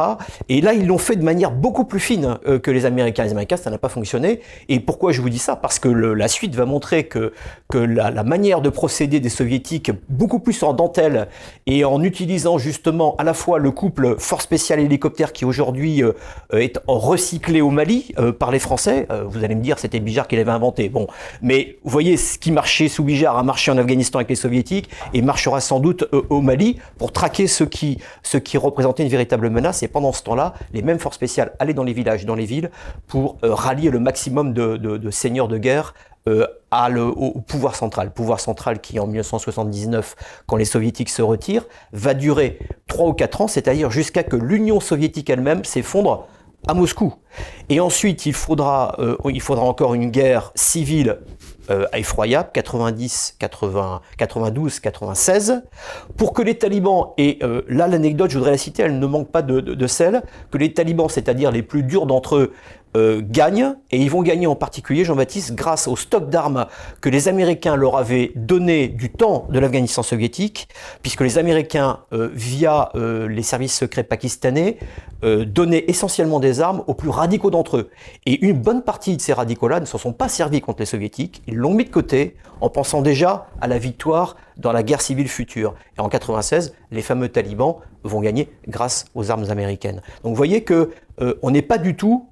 [0.48, 3.24] Et là, ils l'ont fait de manière beaucoup plus fine euh, que les Américains.
[3.24, 4.40] Les Américains, ça n'a pas fonctionné.
[4.68, 5.56] Et pourquoi je vous dis ça?
[5.56, 7.32] Parce que la suite va montrer que,
[7.72, 11.28] la, manière de procéder des Soviétiques, beaucoup plus en dentelle
[11.66, 16.12] et en utilisant justement à la fois le couple force spéciale hélicoptère qui aujourd'hui euh,
[16.52, 19.06] est recyclé au Mali par les Français.
[19.26, 20.88] vous allez me dire, c'était Bijard qui l'avait inventé.
[20.88, 21.06] Bon,
[21.42, 24.90] mais vous voyez, ce qui marchait sous Bijard a marché en Afghanistan avec les Soviétiques
[25.14, 29.08] et marchera sans doute euh, au Mali pour traquer ce qui, ce qui représentait une
[29.08, 29.84] véritable menace.
[29.84, 32.72] Et pendant ce temps-là, les mêmes forces spéciales allaient dans les villages, dans les villes,
[33.06, 35.94] pour euh, rallier le maximum de, seigneurs de guerre
[36.26, 38.12] euh, au pouvoir central.
[38.12, 40.16] Pouvoir central qui, en 1979,
[40.48, 44.80] quand les soviétiques se retirent, va durer 3 ou 4 ans, c'est-à-dire jusqu'à que l'Union
[44.80, 46.26] soviétique elle-même s'effondre
[46.66, 47.14] à Moscou.
[47.68, 51.18] Et ensuite, il faudra, il faudra encore une guerre civile
[51.70, 55.62] euh, effroyable, 90, 80, 92, 96,
[56.16, 59.30] pour que les talibans, et euh, là l'anecdote, je voudrais la citer, elle ne manque
[59.30, 62.52] pas de, de, de celle, que les talibans, c'est-à-dire les plus durs d'entre eux,
[62.96, 66.66] euh, gagnent, et ils vont gagner en particulier, Jean-Baptiste, grâce au stock d'armes
[67.00, 70.68] que les Américains leur avaient donné du temps de l'Afghanistan soviétique,
[71.02, 74.78] puisque les Américains, euh, via euh, les services secrets pakistanais,
[75.22, 77.90] donnaient essentiellement des armes aux plus radicaux d'entre eux.
[78.24, 81.42] Et une bonne partie de ces radicaux-là ne se sont pas servis contre les soviétiques,
[81.46, 85.28] ils l'ont mis de côté en pensant déjà à la victoire dans la guerre civile
[85.28, 85.74] future.
[85.98, 90.02] Et en 96, les fameux talibans vont gagner grâce aux armes américaines.
[90.22, 92.26] Donc vous voyez que euh, on n'est pas du tout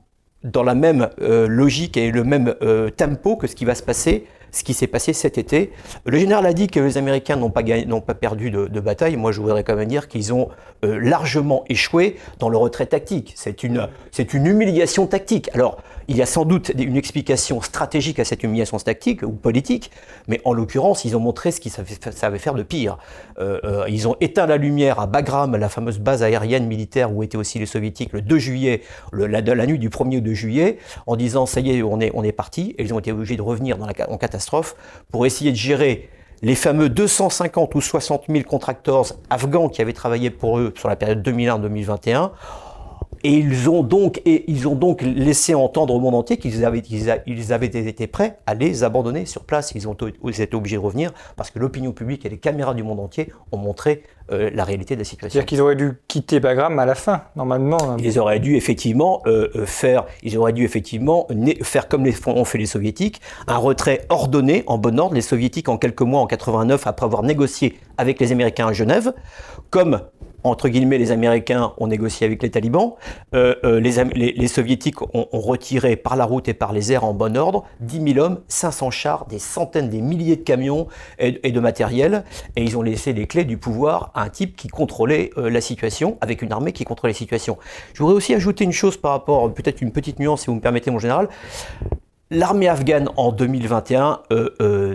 [0.44, 3.82] dans la même euh, logique et le même euh, tempo que ce qui va se
[3.82, 5.72] passer ce qui s'est passé cet été.
[6.06, 9.16] Le général a dit que les Américains n'ont pas, pas perdu de, bataille.
[9.16, 10.48] Moi, je voudrais quand même dire qu'ils ont
[10.84, 13.32] euh, largement échoué dans le retrait tactique.
[13.36, 15.50] C'est une, c'est une humiliation tactique.
[15.54, 19.90] Alors, il y a sans doute une explication stratégique à cette humiliation tactique ou politique,
[20.26, 22.96] mais en l'occurrence, ils ont montré ce qu'ils savaient, faire de pire.
[23.38, 27.22] Euh, euh, ils ont éteint la lumière à Bagram, la fameuse base aérienne militaire où
[27.22, 31.16] étaient aussi les soviétiques, le 2 juillet, la, nuit du 1er au 2 juillet, en
[31.16, 32.74] disant ça y est, on est, on parti.
[32.78, 33.76] Et ils ont été obligés de revenir
[34.08, 34.76] en catastrophe
[35.10, 36.08] pour essayer de gérer
[36.42, 40.96] les fameux 250 ou 60 000 contracteurs afghans qui avaient travaillé pour eux sur la
[40.96, 42.30] période 2001-2021
[43.24, 46.82] et ils ont donc, et ils ont donc laissé entendre au monde entier qu'ils avaient,
[47.26, 49.72] ils avaient été prêts à les abandonner sur place.
[49.74, 53.00] Ils ont été obligés de revenir parce que l'opinion publique et les caméras du monde
[53.00, 55.32] entier ont montré euh, la réalité de la situation.
[55.32, 57.78] C'est-à-dire qu'ils auraient dû quitter Bagram à la fin, normalement.
[57.82, 57.96] Hein.
[57.98, 61.26] Ils auraient dû effectivement euh, euh, faire, ils auraient dû effectivement
[61.62, 65.14] faire comme les, ont fait les soviétiques, un retrait ordonné en bon ordre.
[65.14, 69.14] Les soviétiques en quelques mois, en 89, après avoir négocié avec les Américains à Genève,
[69.70, 70.02] comme
[70.50, 72.94] entre guillemets, les Américains ont négocié avec les talibans,
[73.34, 77.36] euh, euh, les, Soviétiques ont, retiré par la route et par les airs en bon
[77.36, 82.24] ordre 10 000 hommes, 500 chars, des centaines, des milliers de camions et, de matériel,
[82.56, 85.60] et ils ont laissé les clés du pouvoir à un type qui contrôlait euh, la
[85.60, 87.58] situation, avec une armée qui contrôlait la situation.
[87.94, 90.60] Je voudrais aussi ajouter une chose par rapport, peut-être une petite nuance si vous me
[90.60, 91.28] permettez mon général.
[92.30, 94.20] L'armée afghane en 2021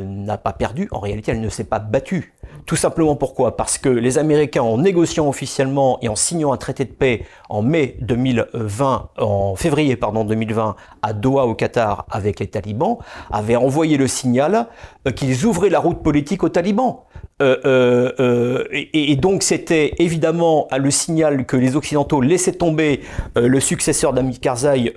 [0.05, 2.33] n'a pas perdu, en réalité elle ne s'est pas battue.
[2.65, 3.57] Tout simplement pourquoi?
[3.57, 7.61] Parce que les Américains, en négociant officiellement et en signant un traité de paix en
[7.61, 12.97] mai 2020, en février pardon 2020, à Doha au Qatar avec les talibans,
[13.31, 14.67] avaient envoyé le signal
[15.07, 16.97] euh, qu'ils ouvraient la route politique aux talibans.
[17.41, 23.01] Euh, euh, et, donc c'était évidemment le signal que les Occidentaux laissaient tomber
[23.35, 24.93] le successeur d'Amir Karzai,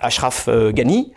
[0.00, 1.12] Ashraf Ghani,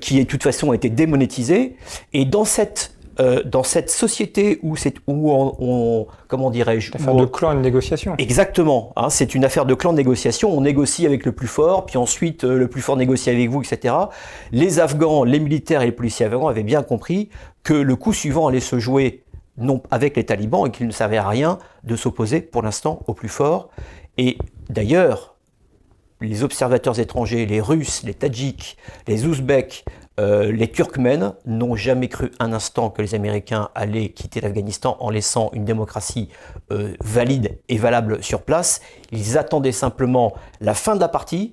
[0.00, 1.76] qui de toute façon a été démonétisé.
[2.12, 7.24] Et dans cette euh, dans cette société où c'est où on, comment dirais-je affaire de
[7.24, 8.14] clan de négociation.
[8.18, 8.92] Exactement.
[8.96, 10.50] Hein, c'est une affaire de clan de négociation.
[10.50, 13.62] On négocie avec le plus fort, puis ensuite euh, le plus fort négocie avec vous,
[13.62, 13.94] etc.
[14.52, 17.30] Les Afghans, les militaires et les policiers afghans avaient bien compris
[17.62, 19.24] que le coup suivant allait se jouer
[19.58, 23.28] non avec les talibans et qu'ils ne savaient rien de s'opposer pour l'instant au plus
[23.28, 23.70] fort.
[24.18, 24.36] Et
[24.68, 25.36] d'ailleurs,
[26.20, 28.76] les observateurs étrangers, les Russes, les Tadjiks,
[29.06, 29.84] les Ouzbeks,
[30.18, 35.10] euh, les Turkmènes n'ont jamais cru un instant que les Américains allaient quitter l'Afghanistan en
[35.10, 36.30] laissant une démocratie
[36.72, 38.80] euh, valide et valable sur place.
[39.12, 41.52] Ils attendaient simplement la fin de la partie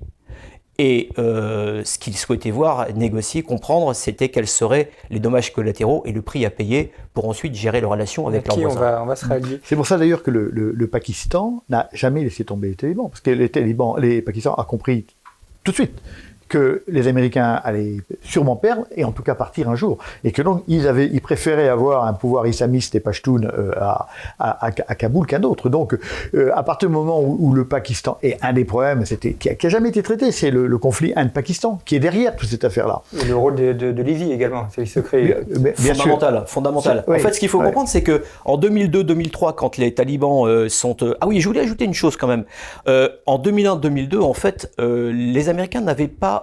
[0.79, 6.11] et euh, ce qu'ils souhaitaient voir, négocier, comprendre, c'était quels seraient les dommages collatéraux et
[6.11, 9.01] le prix à payer pour ensuite gérer leurs relations avec leurs voisins.
[9.03, 9.59] On va, se rallier.
[9.63, 13.21] C'est pour ça d'ailleurs que le, le Pakistan n'a jamais laissé tomber les talibans, parce
[13.21, 15.05] que les talibans, les Pakistans a compris
[15.63, 16.01] tout de suite
[16.53, 19.97] que les Américains allaient sûrement perdre, et en tout cas partir un jour.
[20.23, 24.07] Et que donc, ils, avaient, ils préféraient avoir un pouvoir islamiste et pashtun euh, à,
[24.37, 25.69] à, à, Kaboul qu'un autre.
[25.69, 25.97] Donc,
[26.35, 29.69] euh, à partir du moment où, le Pakistan, et un des problèmes c'était, qui, a,
[29.69, 33.01] jamais été traité, c'est le, conflit Inde-Pakistan, qui est derrière toute cette affaire-là.
[33.19, 35.43] Et le rôle de, de, également, c'est le secret.
[35.47, 37.03] Bien, fondamental, fondamental.
[37.07, 40.97] En fait, ce qu'il faut comprendre, c'est que en 2002-2003, quand les talibans euh, sont...
[41.19, 42.43] ah oui, je voulais ajouter une chose quand même.
[42.85, 46.42] en 2001-2002, en fait, les Américains n'avaient pas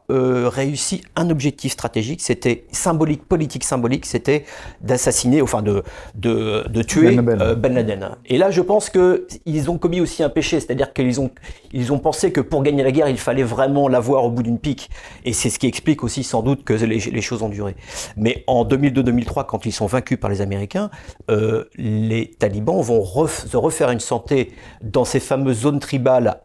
[0.11, 4.43] euh, réussi un objectif stratégique, c'était symbolique, politique symbolique, c'était
[4.81, 5.83] d'assassiner, enfin de,
[6.15, 8.09] de, de tuer ben, euh, ben Laden.
[8.25, 11.31] Et là, je pense qu'ils ont commis aussi un péché, c'est-à-dire qu'ils ont,
[11.71, 14.59] ils ont pensé que pour gagner la guerre, il fallait vraiment l'avoir au bout d'une
[14.59, 14.89] pique.
[15.23, 17.75] Et c'est ce qui explique aussi sans doute que les, les choses ont duré.
[18.17, 20.89] Mais en 2002-2003, quand ils sont vaincus par les Américains,
[21.29, 26.41] euh, les talibans vont se refaire une santé dans ces fameuses zones tribales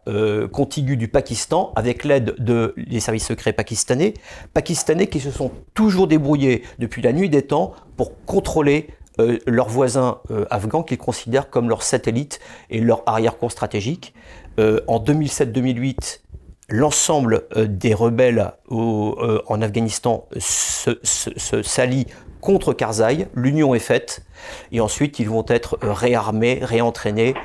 [0.53, 4.13] contiguës du Pakistan avec l'aide de les services secrets pakistanais,
[4.53, 8.87] pakistanais qui se sont toujours débrouillés depuis la nuit des temps pour contrôler
[9.19, 12.39] euh, leurs voisins euh, afghans qu'ils considèrent comme leurs satellites
[12.69, 14.13] et leur arrière-cour stratégique.
[14.59, 16.21] Euh, en 2007-2008,
[16.69, 22.07] l'ensemble des rebelles en Afghanistan s'allient
[22.41, 24.25] contre Karzai, l'union est faite,
[24.73, 27.35] et ensuite ils vont être réarmés, réentraînés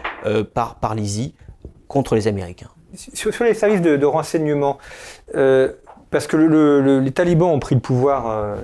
[0.55, 1.37] par, par l'ISI
[1.87, 2.71] contre les Américains.
[2.95, 4.79] Sur, les services de, renseignement,
[6.13, 8.57] parce que les talibans ont pris le pouvoir euh,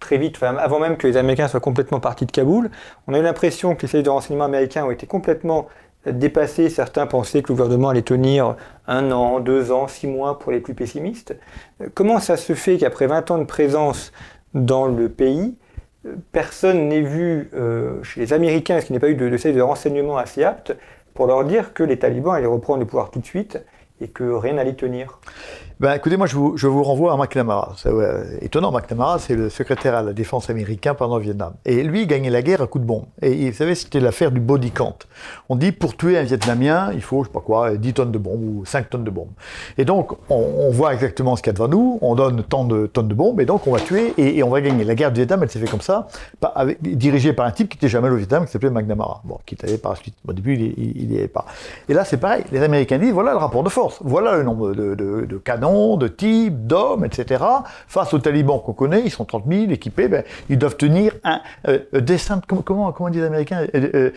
[0.00, 2.70] très vite, avant même que les Américains soient complètement partis de Kaboul.
[3.06, 5.68] On a eu l'impression que les services de renseignement américains ont été complètement
[6.06, 6.68] dépassé.
[6.70, 10.60] Certains pensaient que le gouvernement allait tenir un an, deux ans, six mois pour les
[10.60, 11.36] plus pessimistes.
[11.92, 14.12] Comment ça se fait qu'après 20 ans de présence
[14.54, 15.56] dans le pays,
[16.32, 19.60] personne n'ait vu euh, chez les Américains, qu'il n'y a pas eu de, de, de
[19.60, 20.74] renseignements assez aptes
[21.12, 23.58] pour leur dire que les talibans allaient reprendre le pouvoir tout de suite
[24.00, 25.20] et que rien n'allait tenir?
[25.80, 27.72] Ben, écoutez, moi, je vous, je vous renvoie à McNamara.
[27.76, 27.90] C'est
[28.40, 31.54] étonnant, McNamara, c'est le secrétaire à la défense américain pendant le Vietnam.
[31.64, 33.06] Et lui, il gagnait la guerre à coup de bombe.
[33.22, 34.94] Et vous savez, c'était l'affaire du body count.
[35.48, 38.18] On dit, pour tuer un Vietnamien, il faut, je sais pas quoi, 10 tonnes de
[38.18, 39.32] bombes ou 5 tonnes de bombes.
[39.76, 42.86] Et donc, on, voit exactement ce qu'il y a devant nous, on donne tant de
[42.86, 44.84] tonnes de bombes, et donc on va tuer, et, on va gagner.
[44.84, 46.08] La guerre du Vietnam, elle s'est fait comme ça,
[46.80, 49.22] dirigée par un type qui était jamais au Vietnam, qui s'appelait McNamara.
[49.24, 50.14] Bon, qui était par la suite.
[50.26, 51.46] Au début, il n'y allait pas.
[51.88, 52.44] Et là, c'est pareil.
[52.52, 53.98] Les Américains disent, voilà le rapport de force.
[54.02, 57.44] Voilà le nombre de, de canons, de tirs, d'hommes, etc.
[57.88, 61.40] Face aux talibans qu'on connaît, ils sont 30 000 équipés, ben, ils doivent tenir un
[61.68, 64.10] euh, descent, comment, disent les Américains euh,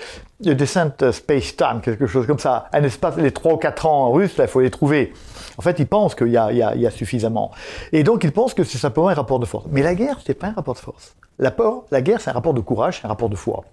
[0.45, 2.67] euh, descent space time, quelque chose comme ça.
[2.73, 5.13] Un espace, les 3 ou 4 ans en russe, il faut les trouver.
[5.57, 7.51] En fait, ils pensent qu'il y, a suffisamment.
[7.91, 9.65] Et donc, ils pensent que c'est simplement un rapport de force.
[9.71, 11.15] Mais la guerre, c'est pas un rapport de force.
[11.39, 11.53] La,
[11.91, 13.63] la guerre, c'est un rapport de courage, un rapport de foi.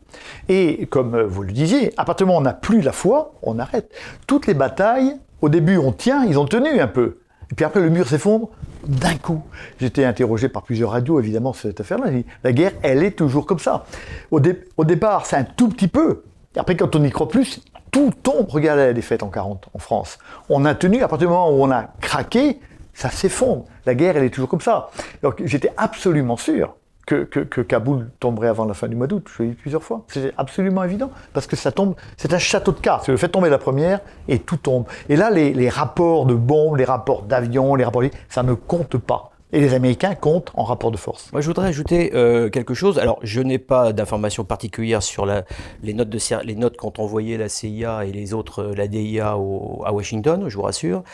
[0.49, 3.33] Et comme vous le disiez, à partir du moment où on n'a plus la foi,
[3.43, 3.91] on arrête.
[4.27, 7.19] Toutes les batailles, au début, on tient, ils ont tenu un peu.
[7.51, 8.49] Et puis après, le mur s'effondre
[8.87, 9.43] d'un coup.
[9.81, 12.11] J'étais interrogé par plusieurs radios, évidemment, sur cette affaire-là.
[12.43, 13.85] La guerre, elle est toujours comme ça.
[14.31, 16.23] Au, dé au départ, c'est un tout petit peu.
[16.57, 18.49] Après, quand on y croit plus, tout tombe.
[18.49, 20.19] Regardez la défaite en 40 en France.
[20.49, 22.61] On a tenu, à partir du moment où on a craqué,
[22.93, 23.65] ça s'effondre.
[23.87, 24.91] La guerre, elle est toujours comme ça.
[25.23, 26.75] Donc j'étais absolument sûr
[27.07, 29.27] que, Kaboul tomberait avant la fin du mois d'août.
[29.37, 30.05] Je l'ai dit plusieurs fois.
[30.09, 31.11] C'est absolument évident.
[31.33, 33.05] Parce que ça tombe, c'est un château de cartes.
[33.07, 34.85] C'est le fait tomber la première et tout tombe.
[35.09, 39.31] Et là, les, rapports de bombes, les rapports d'avions, les rapports, ça ne compte pas.
[39.53, 41.31] Et les Américains comptent en rapport de force.
[41.31, 42.99] Moi, je voudrais ajouter euh, quelque chose.
[42.99, 48.05] Alors, je n'ai pas d'informations particulières sur les, notes de, notes qu'ont envoyées la CIA
[48.05, 51.05] et les autres, la DIA à Washington, je vous rassure.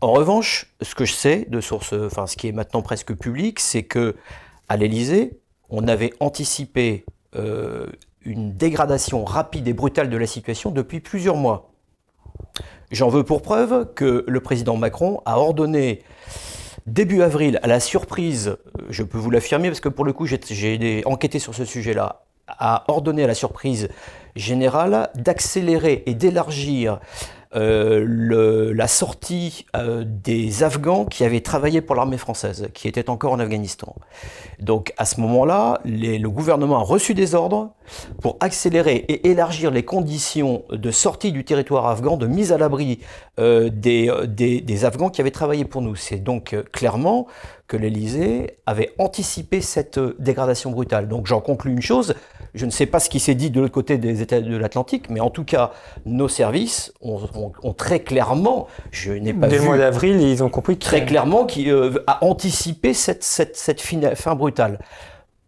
[0.00, 3.58] En revanche, ce que je sais de sources, enfin, ce qui est maintenant presque public,
[3.58, 4.14] c'est que
[4.68, 5.38] à l'Élysée,
[5.70, 7.04] on avait anticipé
[7.36, 7.86] euh,
[8.22, 11.70] une dégradation rapide et brutale de la situation depuis plusieurs mois.
[12.90, 16.02] J'en veux pour preuve que le président Macron a ordonné
[16.86, 18.56] début avril, à la surprise,
[18.88, 22.84] je peux vous l'affirmer parce que pour le coup j'ai enquêté sur ce sujet-là, a
[22.88, 23.88] ordonné à la surprise
[24.36, 26.98] générale d'accélérer et d'élargir
[27.54, 33.32] euh, la sortie euh, des Afghans qui avaient travaillé pour l'armée française, qui étaient encore
[33.32, 33.94] en Afghanistan.
[34.60, 37.70] Donc à ce moment-là, le gouvernement a reçu des ordres
[38.20, 43.00] pour accélérer et élargir les conditions de sortie du territoire afghan, de mise à l'abri
[43.38, 45.96] euh, des, Afghans qui avaient travaillé pour nous.
[45.96, 47.26] C'est donc clairement
[47.68, 51.06] que l'Élysée avait anticipé cette dégradation brutale.
[51.06, 52.14] Donc j'en conclus une chose,
[52.54, 55.10] je ne sais pas ce qui s'est dit de l'autre côté des États de l'Atlantique,
[55.10, 55.72] mais en tout cas,
[56.06, 59.62] nos services ont, ont, ont très clairement, je n'ai pas Dès vu...
[59.62, 63.80] le mois d'avril, ils ont compris Très clairement, qui euh, a anticipé cette, cette, cette
[63.80, 64.78] fin, fin brutale.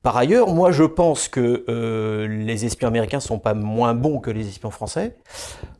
[0.03, 4.30] Par ailleurs, moi je pense que euh, les espions américains sont pas moins bons que
[4.30, 5.16] les espions français.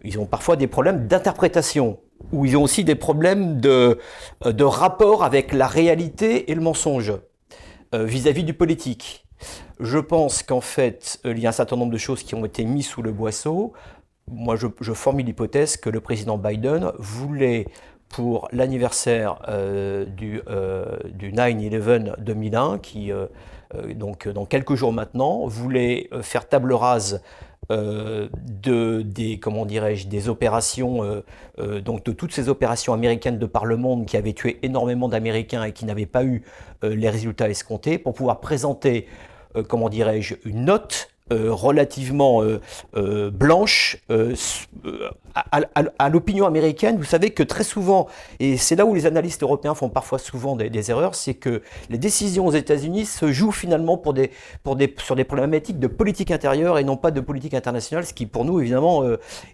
[0.05, 1.99] Ils ont parfois des problèmes d'interprétation,
[2.33, 3.99] ou ils ont aussi des problèmes de,
[4.45, 7.15] de rapport avec la réalité et le mensonge
[7.93, 9.27] vis-à-vis -vis du politique.
[9.81, 12.65] Je pense qu'en fait, il y a un certain nombre de choses qui ont été
[12.65, 13.73] mises sous le boisseau.
[14.31, 17.67] Moi, je, formule l'hypothèse que le président Biden voulait
[18.09, 23.27] pour l'anniversaire euh, du, euh, du 9-11 2001, qui, euh,
[23.95, 27.21] donc dans quelques jours maintenant, voulait faire table rase
[27.71, 31.25] euh, de, des, comment dirais-je, des opérations, euh,
[31.61, 35.09] euh, donc de toutes ces opérations américaines de par le monde qui avaient tué énormément
[35.09, 36.43] d'Américains et qui n'avaient pas eu
[36.83, 39.07] les résultats escomptés, pour pouvoir présenter,
[39.69, 42.61] comment dirais-je, une note euh, relativement euh,
[42.97, 43.99] euh, blanche
[45.35, 46.97] à, l'opinion américaine.
[46.97, 48.09] Vous savez que très souvent,
[48.41, 51.99] et c'est là où les analystes européens font parfois souvent des, erreurs, c'est que les
[51.99, 54.33] décisions aux États-Unis se jouent finalement des,
[54.99, 58.45] sur des problématiques de politique intérieure et non pas de politique internationale, ce qui pour
[58.45, 59.05] nous évidemment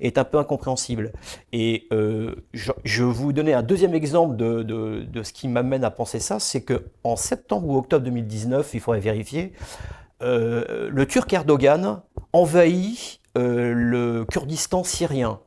[0.01, 1.13] est un peu incompréhensible.
[1.53, 5.91] Et je, je vous donner un deuxième exemple de, de, de ce qui m'amène à
[5.91, 9.53] penser ça, c'est que en septembre ou octobre 2019, il faudrait vérifier,
[10.23, 12.01] euh, le Turc Erdogan
[12.33, 15.41] envahit euh, le Kurdistan syrien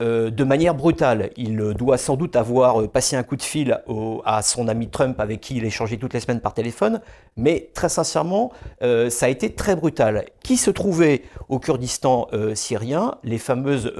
[0.00, 1.30] euh, de manière brutale.
[1.36, 3.78] Il doit sans doute avoir passé un coup de fil
[4.24, 7.00] à son ami Trump avec qui il échangeait toutes les semaines par téléphone,
[7.36, 10.24] mais très sincèrement, ça a été très brutal.
[10.42, 13.14] Qui se trouvait au Kurdistan syrien?
[13.22, 13.92] Les fameuses,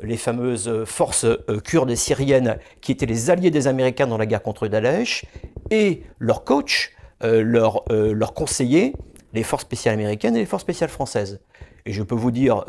[0.00, 1.26] les fameuses forces
[1.64, 5.24] kurdes syriennes qui étaient les alliés des Américains dans la guerre contre Daesh
[5.70, 8.94] et leur coach, leur, leur conseiller,
[9.32, 11.40] les forces spéciales américaines et les forces spéciales françaises.
[11.84, 12.64] Et je peux vous dire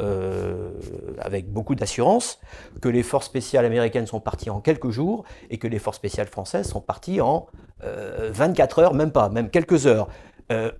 [1.19, 2.39] avec beaucoup d'assurance
[2.81, 6.27] que les forces spéciales américaines sont parties en quelques jours et que les forces spéciales
[6.27, 7.45] françaises sont parties en
[7.83, 10.07] 24 heures, même pas, même quelques heures.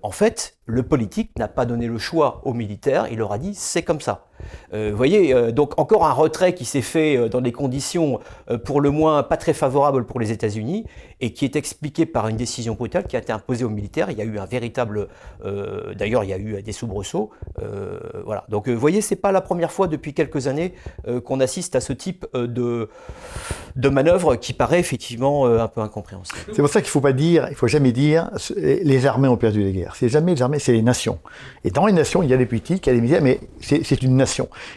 [0.02, 3.54] en fait, le politique n'a pas donné le choix aux militaires, il leur a dit
[3.54, 4.26] c'est comme ça.
[4.74, 8.20] Euh, vous voyez, euh, donc encore un retrait qui s'est fait euh, dans des conditions
[8.66, 10.86] pour le moins pas très favorables pour les États-Unis
[11.22, 14.12] et qui est expliqué par une décision brutale qui a été imposée aux militaires.
[14.12, 15.08] Il y a eu un véritable,
[15.98, 17.32] d'ailleurs, il y a eu des soubresauts.
[18.26, 18.44] voilà.
[18.50, 20.74] Donc, vous voyez, c'est pas la première fois depuis quelques années
[21.24, 22.90] qu'on assiste à ce type de
[23.90, 26.40] manœuvre qui paraît effectivement un peu incompréhensible.
[26.52, 28.30] C'est pour ça qu'il faut pas dire, il faut jamais dire
[28.60, 29.96] les armées ont perdu les guerres.
[29.96, 31.20] C'est jamais les armées, c'est les nations.
[31.64, 33.40] Et dans les nations, il y a des politiques, il y a des militaires, mais
[33.62, 34.33] c'est une nation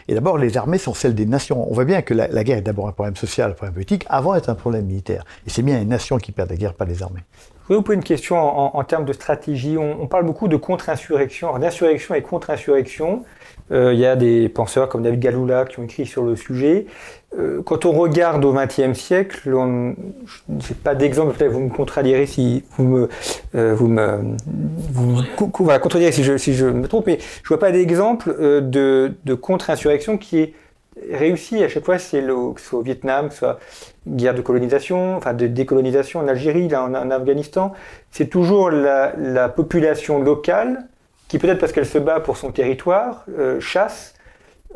[0.07, 1.69] et d'abord, les armées sont celles des nations.
[1.69, 4.33] On voit bien que la, guerre est d'abord un problème social, un problème politique, avant
[4.33, 5.23] d'être un problème militaire.
[5.45, 7.21] Et c'est bien les nations qui perdent la guerre, pas les armées.
[7.69, 9.77] Je vous poser une question en, termes de stratégie.
[9.77, 13.25] On, parle beaucoup de contre-insurrection, d'insurrection et contre-insurrection.
[13.71, 16.85] Euh, il y a des penseurs comme David Galula qui ont écrit sur le sujet.
[17.37, 19.95] Euh, quand on regarde au XXe siècle, on,
[20.27, 23.09] je n'ai pas d'exemple, peut-être vous me contredirez si vous me,
[23.55, 23.87] euh, vous
[26.11, 30.53] si je, si me trompe, mais je vois pas d'exemple de, de contre-insurrection qui est
[31.11, 32.23] réussi à chaque fois, c'est
[32.57, 33.59] soit au Vietnam, soit
[34.07, 37.73] guerre de colonisation, enfin de décolonisation en Algérie, là, en, Afghanistan,
[38.11, 40.87] c'est toujours la, la, population locale
[41.27, 44.13] qui peut-être parce qu'elle se bat pour son territoire, euh, chasse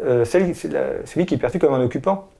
[0.03, 2.29] euh, celui qui est perçu comme un occupant.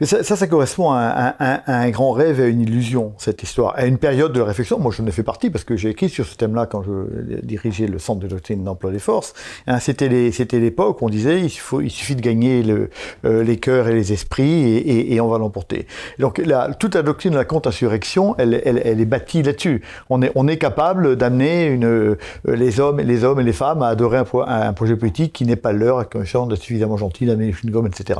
[0.00, 1.36] Ça, ça, correspond à
[1.68, 4.80] un, grand rêve et à une illusion, cette histoire, à une période de réflexion.
[4.80, 7.86] Moi, je ne fais partie parce que j'ai écrit sur ce thème-là quand je dirigeais
[7.86, 9.34] le Centre de doctrine d'emploi des forces.
[9.68, 12.64] Hein, c'était l'époque où on disait il, suffit de gagner
[13.24, 15.86] euh, les cœurs et les esprits et, on va l'emporter.
[16.18, 16.42] Donc,
[16.80, 19.82] toute la doctrine de la contre-insurrection, elle, est bâtie là-dessus.
[20.10, 22.16] On est, capable d'amener euh,
[22.46, 26.02] les, hommes, et les femmes à adorer un, un projet politique qui n'est pas leur,
[26.02, 28.18] et qui est suffisamment gentil d'amener une gomme, etc.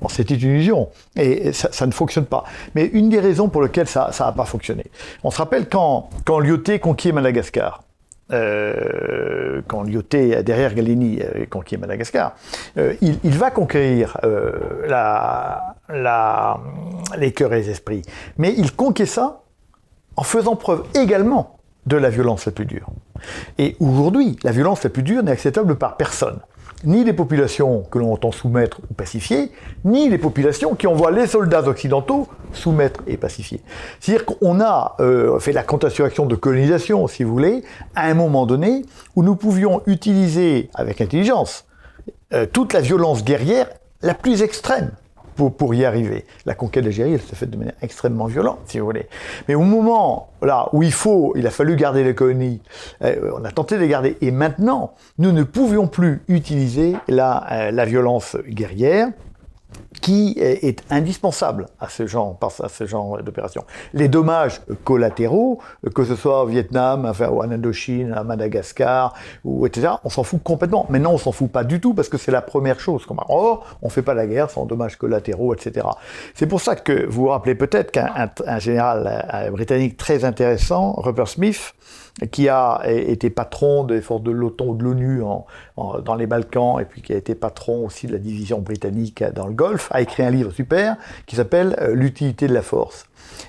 [0.00, 0.88] Bon, c'était une illusion.
[1.16, 2.44] Et ça, ne fonctionne pas.
[2.74, 4.84] Mais une des raisons pour lesquelles ça n'a pas fonctionné.
[5.24, 7.82] On se rappelle quand, quand Lyoté conquiert Madagascar.
[8.32, 12.34] Euh, quand Lyoté, derrière Galeni, euh, conquiert Madagascar,
[12.76, 14.18] euh, il, va conquérir
[14.88, 15.76] la,
[17.16, 18.02] les cœurs et les esprits.
[18.36, 19.42] Mais il conquiert ça
[20.16, 22.88] en faisant preuve également de la violence la plus dure.
[23.58, 26.40] Et aujourd'hui, la violence la plus dure n'est acceptable par personne
[26.84, 29.50] ni les populations que l'on entend soumettre ou pacifier,
[29.84, 33.60] ni les populations qui envoient les soldats occidentaux soumettre et pacifier.
[34.00, 37.62] C'est-à-dire qu'on a euh, fait la contre-insurrection de colonisation, si vous voulez,
[37.94, 38.82] à un moment donné
[39.14, 41.64] où nous pouvions utiliser avec intelligence
[42.32, 43.68] euh, toute la violence guerrière
[44.02, 44.90] la plus extrême
[45.36, 46.24] pour, y arriver.
[46.44, 49.06] La conquête d'Algérie, elle se fait de manière extrêmement violente, si vous voulez.
[49.48, 52.60] Mais au moment là, où il faut, il a fallu garder les colonies,
[53.02, 54.16] euh, on a tenté de les garder.
[54.20, 59.08] Et maintenant, nous ne pouvions plus utiliser la, euh, la violence guerrière
[60.00, 63.64] qui est indispensable à ce genre, à ce genre d'opération.
[63.92, 65.58] Les dommages collatéraux,
[65.94, 69.14] que ce soit au Vietnam, enfin, en Indochine, à Madagascar,
[69.44, 70.86] ou etc., on s'en fout complètement.
[70.90, 73.16] Mais non, on s'en fout pas du tout parce que c'est la première chose qu'on
[73.28, 75.86] Oh, on fait pas la guerre sans dommages collatéraux, etc.
[76.34, 81.28] C'est pour ça que vous vous rappelez peut-être qu'un général euh, britannique très intéressant, Rupert
[81.28, 81.74] Smith,
[82.30, 85.20] qui a été patron des forces de l'OTAN ou de l'ONU
[85.76, 89.46] dans les Balkans, et puis qui a été patron aussi de la division britannique dans
[89.46, 90.96] le Golfe, a écrit un livre super
[91.26, 93.06] qui s'appelle euh, L'utilité de la force.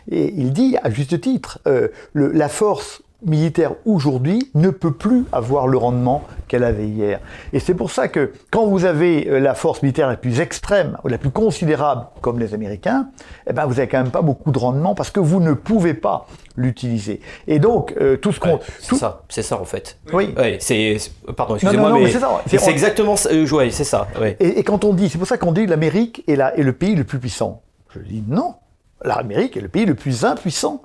[0.10, 5.68] Et il dit, à juste titre, euh, la force militaire aujourd'hui ne peut plus avoir
[5.68, 7.20] le rendement qu'elle avait hier.
[7.52, 10.98] Et c'est pour ça que quand vous avez euh, la force militaire la plus extrême
[11.04, 13.10] ou la plus considérable comme les Américains,
[13.50, 15.96] eh ben vous n'avez quand même pas beaucoup de rendement parce que vous ne pouvez
[15.96, 17.20] pas l'utiliser.
[17.48, 19.98] Et donc euh, tout ce qu'on c'est ça, c'est ça en fait.
[20.14, 20.34] Oui.
[20.60, 20.98] c'est
[21.36, 22.12] pardon, excusez-moi mais
[22.46, 24.08] c'est exactement euh, c'est ça.
[24.40, 26.96] Et, et, quand on dit, c'est pour ça qu'on dit l'Amérique est, est le pays
[26.96, 27.64] le plus puissant.
[27.94, 28.56] Je dis non.
[29.04, 30.82] L'Amérique est le pays le plus impuissant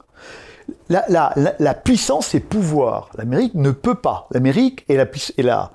[0.93, 3.11] la, puissance, c'est pouvoir.
[3.17, 4.29] L'Amérique ne peut pas.
[4.31, 5.71] L'Amérique est, la,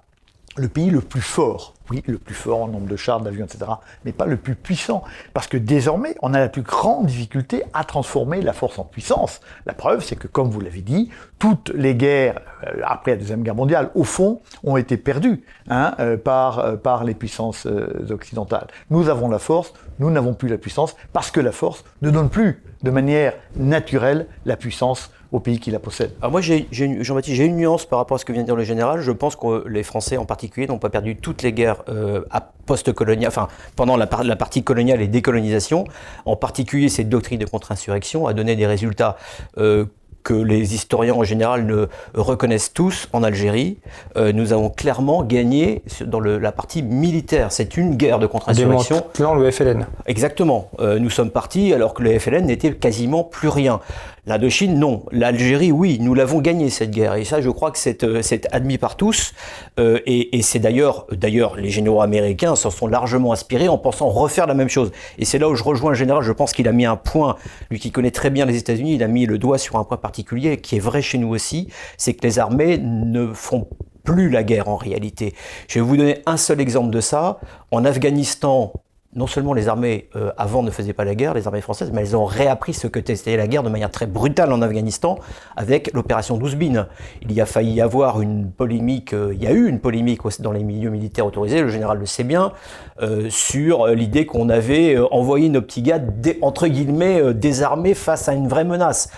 [0.58, 1.74] le pays le plus fort.
[1.90, 3.72] Oui, le plus fort en nombre de chars, d'avions, etc.
[4.04, 5.04] Mais pas le plus puissant.
[5.34, 9.40] Parce que désormais, on a la plus grande difficulté à transformer la force en puissance.
[9.66, 13.42] La preuve, c'est que, comme vous l'avez dit, toutes les guerres euh, après la Deuxième
[13.42, 17.66] Guerre mondiale, au fond, ont été perdues hein, euh, par, euh, par les puissances
[18.10, 18.68] occidentales.
[18.90, 22.30] Nous avons la force, nous n'avons plus la puissance, parce que la force ne donne
[22.30, 26.12] plus de manière naturelle la puissance au pays qui la possède.
[26.22, 28.64] Alors moi, Jean-Baptiste, j'ai une nuance par rapport à ce que vient de dire le
[28.64, 29.02] général.
[29.02, 32.22] Je pense que les Français en particulier n'ont pas perdu toutes les guerres euh,
[32.66, 35.86] post-coloniales, enfin pendant la, la, partie coloniale et décolonisation.
[36.26, 39.18] En particulier, cette doctrine de contre-insurrection a donné des résultats
[39.58, 39.86] euh,
[40.28, 43.78] que les historiens en général ne reconnaissent tous en Algérie,
[44.18, 47.54] euh, nous avons clairement gagné dans la partie militaire.
[47.54, 49.04] C'est une guerre de contre-insurrection.
[49.36, 49.88] le FLN.
[50.06, 50.70] Exactement.
[50.82, 53.80] Euh, nous sommes partis alors que le FLN n'était quasiment plus rien.
[54.28, 55.04] L'Indochine, non.
[55.14, 57.16] L'Algérie, oui, nous l'avons gagné cette guerre.
[57.16, 58.22] Et ça, je crois que c'est euh,
[58.52, 59.34] admis par tous.
[59.80, 64.10] Euh, et, et c'est d'ailleurs, d'ailleurs, les généraux américains s'en sont largement inspirés en pensant
[64.10, 64.92] refaire la même chose.
[65.18, 66.24] Et c'est là où je rejoins le général.
[66.24, 67.38] Je pense qu'il a mis un point,
[67.72, 69.96] lui qui connaît très bien les États-Unis, il a mis le doigt sur un point
[69.96, 71.70] particulier qui est vrai chez nous aussi.
[71.98, 73.70] C'est que les armées ne font
[74.04, 75.36] plus la guerre en réalité.
[75.70, 77.40] Je vais vous donner un seul exemple de ça.
[77.72, 78.74] En Afghanistan,
[79.18, 82.02] non seulement les armées euh, avant ne faisaient pas la guerre, les armées françaises, mais
[82.02, 85.18] elles ont réappris ce que c'était la guerre de manière très brutale en Afghanistan
[85.56, 86.88] avec l'opération 12 bin.
[87.24, 90.52] Il y a failli avoir une polémique, euh, il y a eu une polémique dans
[90.52, 92.54] les milieux militaires autorisés, le général le sait bien,
[93.02, 96.00] euh, sur l'idée qu'on avait envoyé nos petits gars,
[96.42, 99.10] entre guillemets, désarmés face à une vraie menace.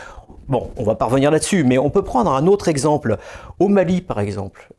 [0.48, 3.18] Bon, on va pas revenir là-dessus, mais on peut prendre un autre exemple.
[3.60, 4.70] Au Mali, par exemple,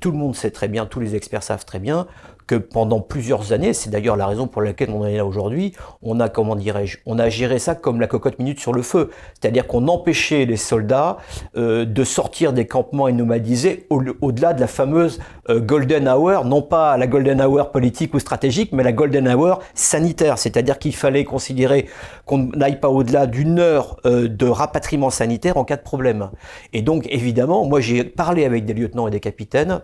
[0.00, 2.06] tout le monde sait très bien, tous les experts savent très bien
[2.50, 5.72] que pendant plusieurs années, c'est d'ailleurs la raison pour laquelle on est là aujourd'hui,
[6.02, 9.10] on a, comment dirais-je, on a géré ça comme la cocotte minute sur le feu.
[9.40, 11.18] C'est-à-dire qu'on empêchait les soldats
[11.56, 16.60] euh, de sortir des campements et nomadisés au-delà de la fameuse euh, golden hour, non
[16.60, 20.36] pas la golden hour politique ou stratégique, mais la golden hour sanitaire.
[20.36, 21.86] C'est-à-dire qu'il fallait considérer
[22.26, 26.30] qu'on n'aille pas au-delà d'une heure euh, de rapatriement sanitaire en cas de problème.
[26.72, 29.82] Et donc, évidemment, moi j'ai parlé avec des lieutenants et des capitaines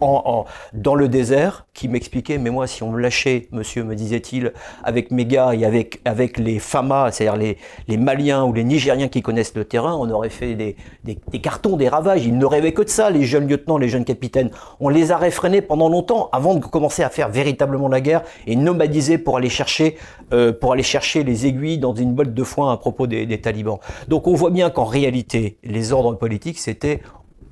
[0.00, 4.52] en, dans le désert qui m'expliquaient, mais moi, si on me lâchait, monsieur, me disait-il,
[4.82, 9.08] avec mes gars et avec, avec les FAMA, c'est-à-dire les, les Maliens ou les Nigériens
[9.08, 12.26] qui connaissent le terrain, on aurait fait des, des, des cartons, des ravages.
[12.26, 14.50] Ils ne rêvaient que de ça, les jeunes lieutenants, les jeunes capitaines.
[14.80, 18.56] On les a réfrénés pendant longtemps avant de commencer à faire véritablement la guerre et
[18.56, 19.96] nomadiser pour aller chercher,
[20.32, 23.40] euh, pour aller chercher les aiguilles dans une botte de foin à propos des, des
[23.40, 23.78] talibans.
[24.08, 27.00] Donc on voit bien qu'en réalité, les ordres politiques, c'était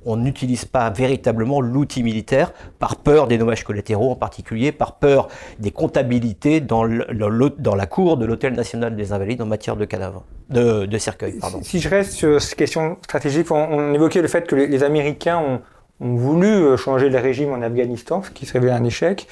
[0.05, 5.27] on n'utilise pas véritablement l'outil militaire par peur des dommages collatéraux, en particulier par peur
[5.59, 10.23] des comptabilités dans, dans la cour de l'Hôtel national des Invalides en matière de cadavres,
[10.49, 11.39] de, de cercueils.
[11.39, 11.59] Pardon.
[11.61, 15.61] Si, je reste sur cette question stratégique, on, évoquait le fait que les, Américains ont,
[15.99, 19.27] ont, voulu euh, changer le régime en Afghanistan, ce qui se révélait un échec.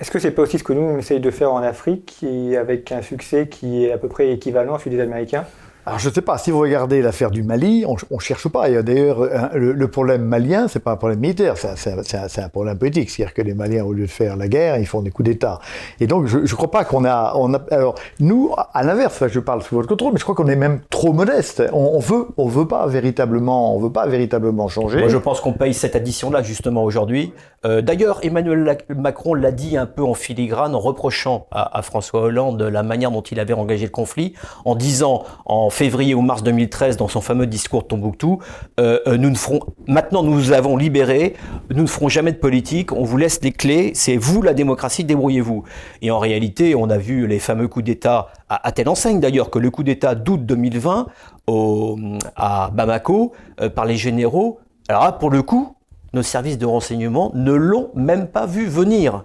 [0.00, 2.24] Est-ce que c'est pas aussi ce que nous on essaye de faire en Afrique,
[2.56, 5.44] avec un succès qui est à peu près équivalent à celui des Américains?
[5.88, 8.68] Alors je ne sais pas, si vous regardez l'affaire du Mali, on ne cherche pas.
[8.82, 13.08] D'ailleurs, le, problème malien, c'est pas un problème militaire, c'est un, problème politique.
[13.08, 15.60] C'est-à-dire que les Maliens, au lieu de faire la guerre, ils font des coups d'État.
[15.98, 17.60] Et donc, je ne crois pas qu'on a, on a...
[17.70, 20.80] Alors, nous, à l'inverse, je parle sous votre contrôle, mais je crois qu'on est même
[20.90, 21.62] trop modeste.
[21.72, 24.98] On, on, veut, on veut pas véritablement, on veut pas véritablement changer.
[24.98, 27.32] Moi, je pense qu'on paye cette addition-là, justement, aujourd'hui.
[27.64, 32.20] Euh, D'ailleurs, Emmanuel Macron l'a dit un peu en filigrane, en reprochant à, à François
[32.20, 34.34] Hollande la manière dont il avait engagé le conflit,
[34.66, 38.40] en disant, en février ou mars 2013 dans son fameux discours de Tombouctou,
[38.80, 41.36] euh, euh, nous ne ferons, maintenant nous nous avons libéré,
[41.72, 45.04] nous ne ferons jamais de politique, on vous laisse les clés, c'est vous la démocratie,
[45.04, 45.62] débrouillez-vous.
[46.02, 49.60] Et en réalité, on a vu les fameux coups d'État, à, telle enseigne d'ailleurs que
[49.60, 51.06] le coup d'État d'août 2020
[51.46, 51.96] au,
[52.34, 54.58] à Bamako euh, par les généraux,
[54.88, 55.76] alors là, pour le coup,
[56.12, 59.22] nos services de renseignement ne l'ont même pas vu venir.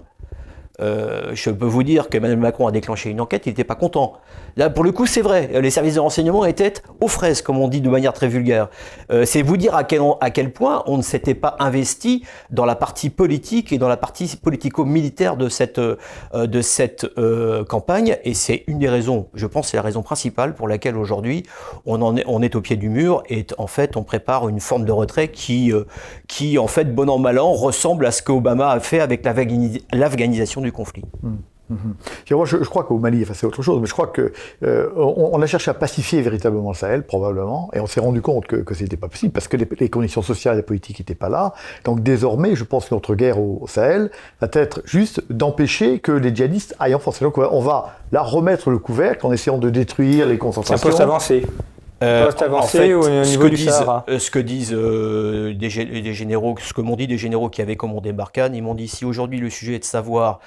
[0.83, 3.75] Euh, je peux vous dire que Emmanuel Macron a déclenché une enquête, il n'était pas
[3.75, 4.13] content.
[4.57, 7.67] Là, pour le coup, c'est vrai, les services de renseignement étaient aux fraises, comme on
[7.67, 8.69] dit de manière très vulgaire.
[9.09, 13.09] Euh, c'est vous dire à quel, point on ne s'était pas investi dans la partie
[13.09, 19.27] politique et dans la partie politico-militaire de cette, euh, campagne, et c'est une des raisons,
[19.33, 21.43] je pense, c'est la raison principale pour laquelle aujourd'hui
[21.85, 24.83] on, est, on est au pied du mur, et en fait, on prépare une forme
[24.83, 25.71] de retrait qui,
[26.27, 30.61] qui en fait, bon an, mal an, ressemble à ce qu'Obama a fait avec l'afghanisation
[30.61, 31.05] du conflit.
[31.21, 31.35] Mmh.
[32.25, 34.29] Je, crois qu'au Mali, enfin, c'est autre chose, mais je crois qu'on
[34.63, 38.47] euh, on a cherché à pacifier véritablement le Sahel, probablement, et on s'est rendu compte
[38.47, 41.29] que, que ce n'était pas possible parce que les, conditions sociales et politiques n'étaient pas
[41.29, 41.53] là.
[41.83, 44.11] Donc désormais, je pense que notre guerre au, Sahel
[44.41, 47.21] va être juste d'empêcher que les djihadistes aillent en France.
[47.21, 50.89] donc on va là remettre le couvercle en essayant de détruire les concentrations.
[52.03, 56.55] Euh, avancer au niveau ce que disent, euh, ce que disent euh, des, des, généraux,
[56.61, 59.39] ce que m'ont dit des généraux qui avaient commandé Barkhane, ils m'ont dit si aujourd'hui
[59.39, 60.39] le sujet est de savoir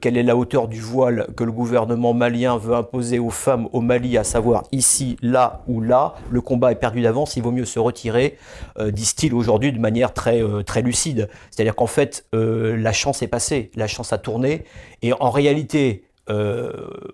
[0.00, 3.80] quelle est la hauteur du voile que le gouvernement malien veut imposer aux femmes au
[3.80, 7.64] Mali, à savoir ici, là ou là, le combat est perdu d'avance, il vaut mieux
[7.64, 8.36] se retirer,
[8.78, 11.28] disent-ils aujourd'hui de manière très, très lucide.
[11.50, 14.62] C'est-à-dire qu'en fait, la chance est passée, la chance a tourné,
[15.02, 16.04] et en réalité,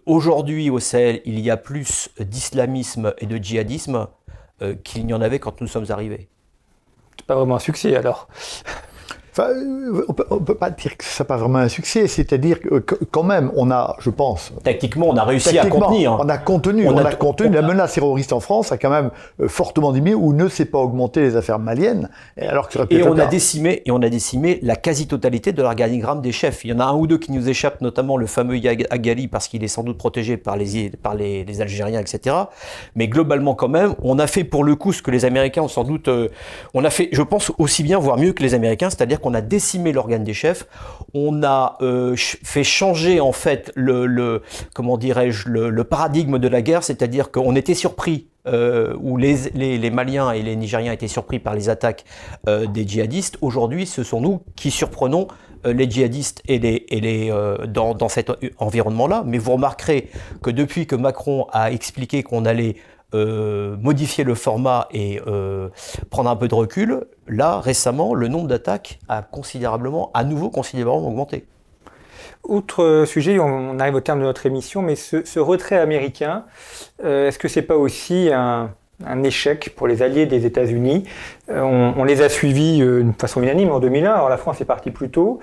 [0.06, 4.08] aujourd'hui au Sahel, il y a plus d'islamisme et de djihadisme
[4.84, 6.28] qu'il n'y en avait quand nous sommes arrivés.
[7.18, 8.28] C'est pas vraiment un succès alors
[9.32, 9.48] Enfin,
[10.08, 13.22] on peut, peut pas dire que ça n'a pas vraiment un succès, c'est-à-dire que quand
[13.22, 14.52] même, on a, je pense...
[14.62, 16.18] Tactiquement, on a réussi à contenir.
[16.20, 17.48] On a contenu, on, a, contenu.
[17.48, 19.10] La menace terroriste en France a quand même
[19.40, 23.16] euh, fortement diminué ou ne s'est pas augmenté les affaires maliennes, alors que et on
[23.18, 26.64] a décimé Et on a décimé la quasi-totalité de l'organigramme des chefs.
[26.64, 28.60] Il y en a un ou deux qui nous échappent, notamment le fameux
[28.90, 32.36] Agali, parce qu'il est sans doute protégé par les, par les, les, Algériens, etc.
[32.96, 35.68] Mais globalement, quand même, on a fait pour le coup ce que les Américains ont
[35.68, 36.08] sans doute...
[36.08, 36.28] Euh,
[36.74, 39.40] on a fait, je pense, aussi bien, voire mieux que les Américains, c'est-à-dire qu'on a
[39.40, 40.66] décimé l'organe des chefs,
[41.14, 44.42] on a euh, fait changer en fait le,
[44.74, 50.32] comment dirais-je le, paradigme de la guerre, c'est-à-dire qu'on était surpris euh, où les, Maliens
[50.32, 52.04] et les Nigériens étaient surpris par les attaques
[52.48, 53.38] euh, des djihadistes.
[53.40, 55.28] Aujourd'hui, ce sont nous qui surprenons
[55.64, 57.32] les djihadistes et les,
[57.68, 59.22] dans cet environnement-là.
[59.24, 60.10] Mais vous remarquerez
[60.42, 62.74] que depuis que Macron a expliqué qu'on allait
[63.14, 65.68] euh, modifier le format et euh,
[66.08, 71.08] prendre un peu de recul, là, récemment, le nombre d'attaques a considérablement, à nouveau considérablement
[71.08, 71.44] augmenté.
[72.42, 76.44] Autre sujet, on arrive au terme de notre émission, mais ce, retrait américain,
[77.04, 78.70] euh, est-ce que c'est pas aussi un,
[79.24, 81.04] échec pour les alliés des États-Unis?
[81.48, 85.10] On, les a suivis de façon unanime en 2001, alors la France est partie plus
[85.10, 85.40] tôt.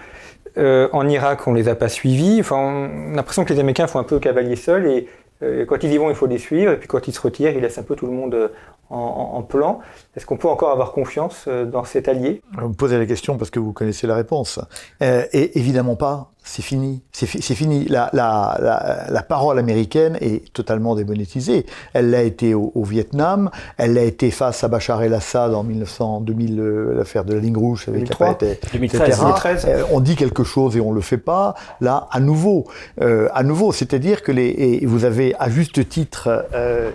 [0.58, 2.38] en Irak, on les a pas suivis.
[2.40, 5.84] Enfin, on a l'impression que les Américains font un peu cavalier seul et euh, quand
[5.84, 7.78] ils y vont, il faut les suivre, et puis quand ils se retirent, ils laissent
[7.78, 8.50] un peu tout le monde euh,
[8.90, 9.80] en, plan.
[10.16, 12.42] Est-ce qu'on peut encore avoir confiance euh, dans cet allié?
[12.58, 14.60] Vous me posez la question parce que vous connaissez la réponse.
[15.00, 17.02] et évidemment pas c'est fini.
[17.12, 17.86] C'est fini.
[17.86, 21.68] La, la, la, parole américaine est totalement démonétisée.
[21.94, 26.60] Elle l'a été au, Vietnam, elle l'a été face à Bachar el-Assad en 1900, 2000,
[26.60, 28.38] euh, l'affaire de la ligne rouge avec 2003,
[28.74, 31.54] 2013, euh, on dit quelque chose et on le fait pas.
[31.82, 32.66] Là, à nouveau,
[33.02, 36.48] euh, à nouveau, c'est-à-dire que les, et vous avez à juste titre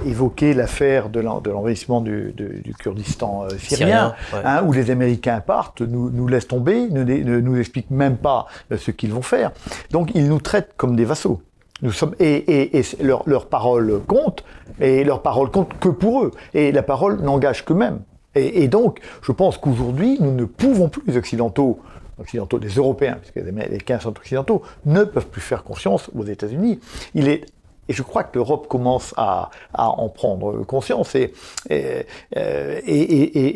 [0.04, 6.26] évoqué l'affaire de l'envahissement du, du, Kurdistan syrien, hein, où les Américains partent, nous, nous
[6.26, 8.46] laissent tomber, ne nous, nous expliquent même pas
[8.76, 9.43] ce qu'ils vont faire.
[9.90, 11.40] Donc ils nous traitent comme des vassaux.
[11.82, 14.44] Nous sommes, et, leur, parole compte,
[14.80, 16.30] et leur parole compte que pour eux.
[16.54, 18.00] Et la parole n'engage qu'eux-mêmes.
[18.36, 21.78] Et, donc, je pense qu'aujourd'hui, nous ne pouvons plus, les Occidentaux,
[22.18, 26.80] occidentaux, les Européens, puisque les Américains sont occidentaux, ne peuvent plus faire confiance aux États-Unis.
[27.14, 27.44] Il est
[27.86, 31.14] et je crois que l'Europe commence à, en prendre conscience.
[31.14, 31.34] Et,
[31.68, 32.06] et,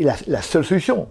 [0.03, 1.09] la, la, seule solution,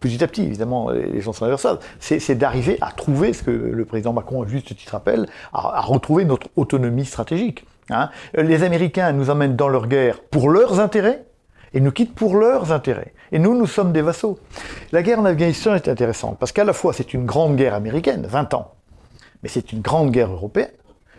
[0.00, 3.84] petit à petit, évidemment, les gens sont inversables, c'est d'arriver à trouver ce que le
[3.84, 7.64] président Macron, à juste titre rappelle, à, retrouver notre autonomie stratégique.
[7.90, 8.10] Hein.
[8.34, 11.24] Les Américains nous emmènent dans leur guerre pour leurs intérêts
[11.74, 13.12] et nous quittent pour leurs intérêts.
[13.32, 14.38] Et nous, nous sommes des vassaux.
[14.92, 18.26] La guerre en Afghanistan est intéressante parce qu'à la fois c'est une grande guerre américaine,
[18.28, 18.74] 20 ans,
[19.42, 20.72] mais c'est une grande guerre européenne,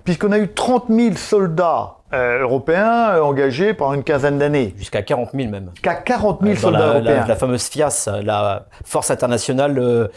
[0.03, 4.73] puisqu'on a eu 30 000 soldats euh, européens euh, engagés pendant une quinzaine d'années.
[4.77, 5.69] Jusqu'à 40 000 même.
[5.75, 7.25] Jusqu'à 40 000 soldats européens.
[7.27, 10.07] La, fameuse FIAS, la Force internationale euh,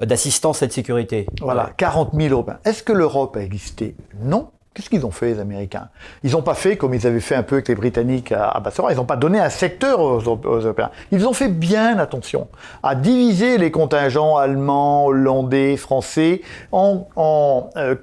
[0.00, 1.26] d'assistance et de sécurité.
[1.40, 2.58] Voilà, 40 000 Européens.
[2.64, 3.96] Est-ce que l'Europe a existé?
[4.20, 4.48] Non.
[4.76, 5.88] Qu'est-ce qu'ils ont fait, les Américains?
[6.22, 8.92] Ils n'ont pas fait comme ils avaient fait un peu avec les Britanniques à, Bassora.
[8.92, 10.90] Ils n'ont pas donné un secteur aux, Européens.
[11.12, 12.48] Ils ont fait bien attention
[12.82, 17.94] à diviser les contingents allemands, hollandais, français en, en, euh,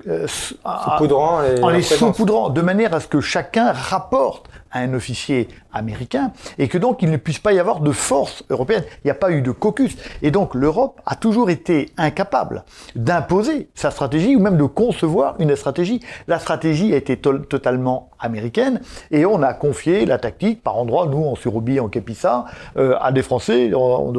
[0.66, 6.68] en les saupoudrant de manière à ce que chacun rapporte à un officier américain, et
[6.68, 8.84] que donc il ne puisse pas y avoir de force européenne.
[9.04, 9.96] Il n'y a pas eu de caucus.
[10.22, 12.64] Et donc l'Europe a toujours été incapable
[12.96, 16.02] d'imposer sa stratégie ou même de concevoir une stratégie.
[16.28, 21.24] La stratégie a été totalement américaine et on a confié la tactique par endroits, nous
[21.24, 22.46] en Surubie, en Képissa,
[22.78, 24.14] euh, à des Français on,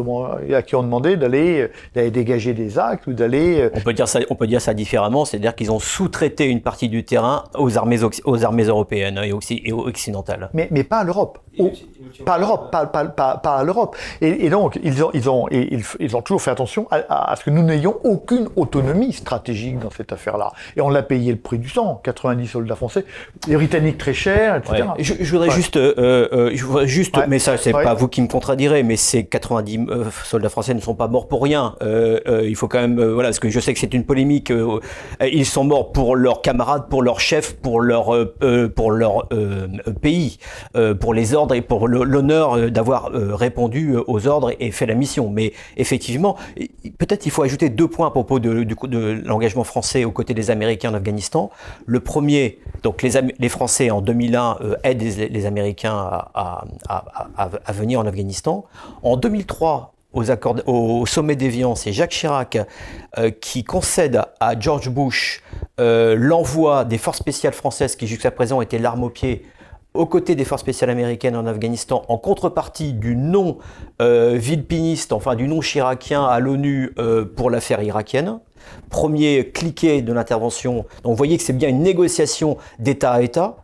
[0.52, 3.60] à qui on demandait d'aller dégager des actes ou d'aller...
[3.60, 6.60] Euh, on, peut dire ça, on peut dire ça différemment, c'est-à-dire qu'ils ont sous-traité une
[6.60, 9.32] partie du terrain aux armées, aux armées européennes et,
[9.64, 10.50] et occidentales.
[10.52, 11.38] Mais, mais pas à l'Europe
[12.24, 13.96] pas à l'Europe, pas, pas, pas, pas, à l'Europe.
[14.20, 17.36] Et, et, donc, ils ont, ils, ont, ils, ils, ont toujours fait attention à, à,
[17.36, 20.52] ce que nous n'ayons aucune autonomie stratégique dans cette affaire-là.
[20.76, 23.04] Et on l'a payé le prix du sang, 90 soldats français,
[23.46, 24.84] les Britanniques très chers, etc.
[24.98, 25.94] Je, je, voudrais juste, euh,
[26.32, 29.86] euh, je voudrais juste mais ça, c'est pas vous qui me contredirez, mais ces 90
[29.88, 31.74] euh, soldats français ne sont pas morts pour rien.
[31.80, 34.52] Il faut quand même, voilà, parce que je sais que c'est une polémique.
[35.20, 38.12] ils sont morts pour leurs camarades, pour leurs chefs, pour leur,
[38.74, 39.28] pour leur
[40.00, 40.38] pays,
[41.00, 45.30] pour les ordres et pour l'honneur d'avoir répondu aux ordres et fait la mission.
[45.30, 46.36] Mais effectivement,
[46.98, 50.50] peut-être il faut ajouter deux points à propos de, de l'engagement français aux côtés des
[50.50, 51.50] Américains en Afghanistan.
[51.86, 58.64] Le premier, donc les, les Français en 2001 aident les, Américains à, venir en Afghanistan.
[59.02, 62.58] En 2003, aux accords, au sommet d'Évian, c'est Jacques Chirac
[63.40, 65.42] qui concède à George Bush
[65.78, 69.44] l'envoi des forces spéciales françaises qui jusqu'à présent étaient l'arme au pied
[69.94, 73.58] aux côtés des forces spéciales américaines en Afghanistan en contrepartie du non
[74.02, 78.40] euh, vilpiniste, enfin du non chiracien à l'ONU euh, pour l'affaire irakienne.
[78.90, 80.84] Premier cliquet de l'intervention.
[81.02, 83.56] Donc vous voyez que c'est bien une négociation d'État à État.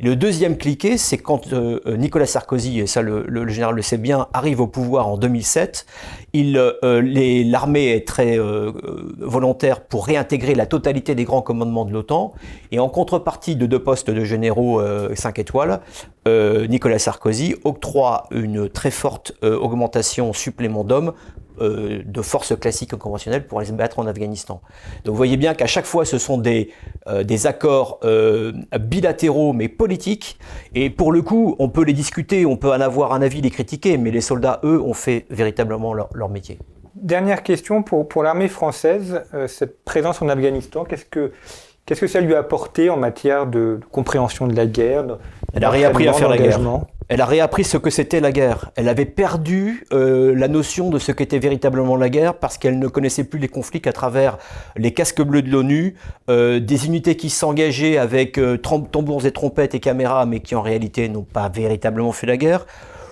[0.00, 4.28] le deuxième cliquet, c'est quand euh, Nicolas Sarkozy, et ça le, général le sait bien,
[4.32, 5.86] arrive au pouvoir en 2007.
[6.34, 8.38] L'armée est très
[9.18, 12.32] volontaire pour réintégrer la totalité des grands commandements de l'OTAN.
[12.72, 14.82] Et en contrepartie de deux postes de généraux
[15.14, 15.80] 5 étoiles,
[16.26, 21.12] euh, Nicolas Sarkozy octroie une très forte euh, augmentation supplément d'hommes
[21.60, 24.60] euh, de forces classiques conventionnelles pour aller se battre en Afghanistan.
[25.04, 26.70] Donc vous voyez bien qu'à chaque fois ce sont des,
[27.24, 28.00] des accords
[28.80, 30.38] bilatéraux mais politiques
[30.74, 33.50] et pour le coup on peut les discuter, on peut en avoir un avis, les
[33.50, 36.58] critiquer, mais les soldats eux ont fait véritablement leur, leur métier.
[36.94, 41.32] Dernière question pour, pour l'armée française, cette présence en Afghanistan, qu'est-ce que
[41.86, 45.04] Qu'est-ce que ça lui a apporté en matière de compréhension de la guerre
[45.52, 46.58] Elle a réappris à faire la guerre.
[47.08, 48.70] Elle a réappris ce que c'était la guerre.
[48.76, 52.88] Elle avait perdu euh, la notion de ce qu'était véritablement la guerre parce qu'elle ne
[52.88, 54.38] connaissait plus les conflits qu'à travers
[54.76, 55.96] les casques bleus de l'ONU,
[56.30, 60.62] euh, des unités qui s'engageaient avec euh, tambours et trompettes et caméras, mais qui en
[60.62, 62.64] réalité n'ont pas véritablement fait la guerre.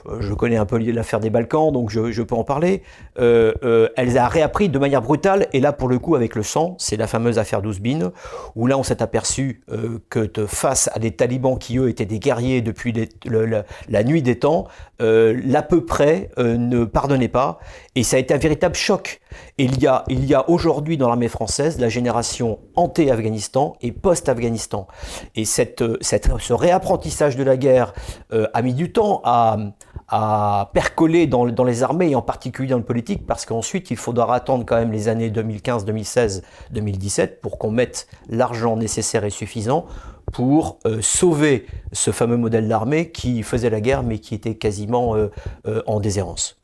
[0.06, 2.82] Euh, je connais un peu l'affaire des Balkans, donc je, peux en parler.
[3.18, 6.42] Euh, euh, elle a réappris de manière brutale, et là pour le coup avec le
[6.42, 8.10] sang, c'est la fameuse affaire d'Ouzbine,
[8.54, 9.62] où là on s'est aperçu
[10.08, 12.92] que face à des talibans qui eux étaient des guerriers depuis
[13.24, 14.66] la, nuit des temps,
[15.00, 17.58] l'à peu près ne pardonnait pas,
[17.94, 19.20] et ça a été un véritable choc.
[19.58, 24.86] il y a, a aujourd'hui dans l'armée française la génération anté-Afghanistan et post-Afghanistan.
[25.34, 27.92] Et cette, cette, ce réapprentissage de la guerre
[28.30, 29.56] a mis du temps à,
[30.14, 34.34] à percoler dans, les armées et en particulier dans le politique parce qu'ensuite il faudra
[34.34, 39.86] attendre quand même les années 2015, 2016, 2017 pour qu'on mette l'argent nécessaire et suffisant
[40.30, 45.16] pour euh, sauver ce fameux modèle d'armée qui faisait la guerre mais qui était quasiment
[45.16, 45.30] euh,
[45.66, 46.61] euh, en déshérence.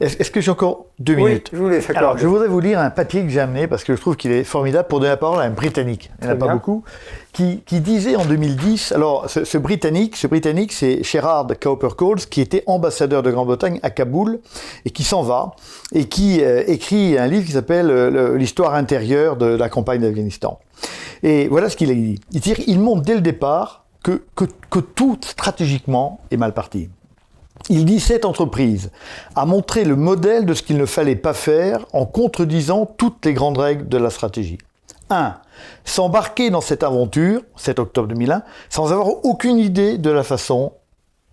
[0.00, 3.22] Est-ce que j'ai encore deux minutes je voulais, Alors, je voudrais vous lire un papier
[3.22, 5.44] que j'ai amené parce que je trouve qu'il est formidable pour donner la parole à
[5.44, 6.10] un Britannique.
[6.20, 6.84] Il n'y en a pas beaucoup.
[7.32, 12.62] Qui, disait en 2010, alors ce, Britannique, ce Britannique, c'est Sherard Cowper Coles, qui était
[12.66, 14.40] ambassadeur de Grande-Bretagne à Kaboul
[14.84, 15.52] et qui s'en va
[15.94, 20.58] et qui euh, écrit un livre qui s'appelle euh, L'histoire intérieure de la campagne d'Afghanistan.
[21.22, 22.20] Et voilà ce qu'il a dit.
[22.32, 26.90] Il, dit, il montre dès le départ que, que, que tout stratégiquement est mal parti.
[27.68, 28.90] Il dit cette entreprise
[29.36, 33.34] a montré le modèle de ce qu'il ne fallait pas faire en contredisant toutes les
[33.34, 34.58] grandes règles de la stratégie.
[35.10, 35.36] 1.
[35.84, 40.72] S'embarquer dans cette aventure, 7 octobre 2001, sans avoir aucune idée de la façon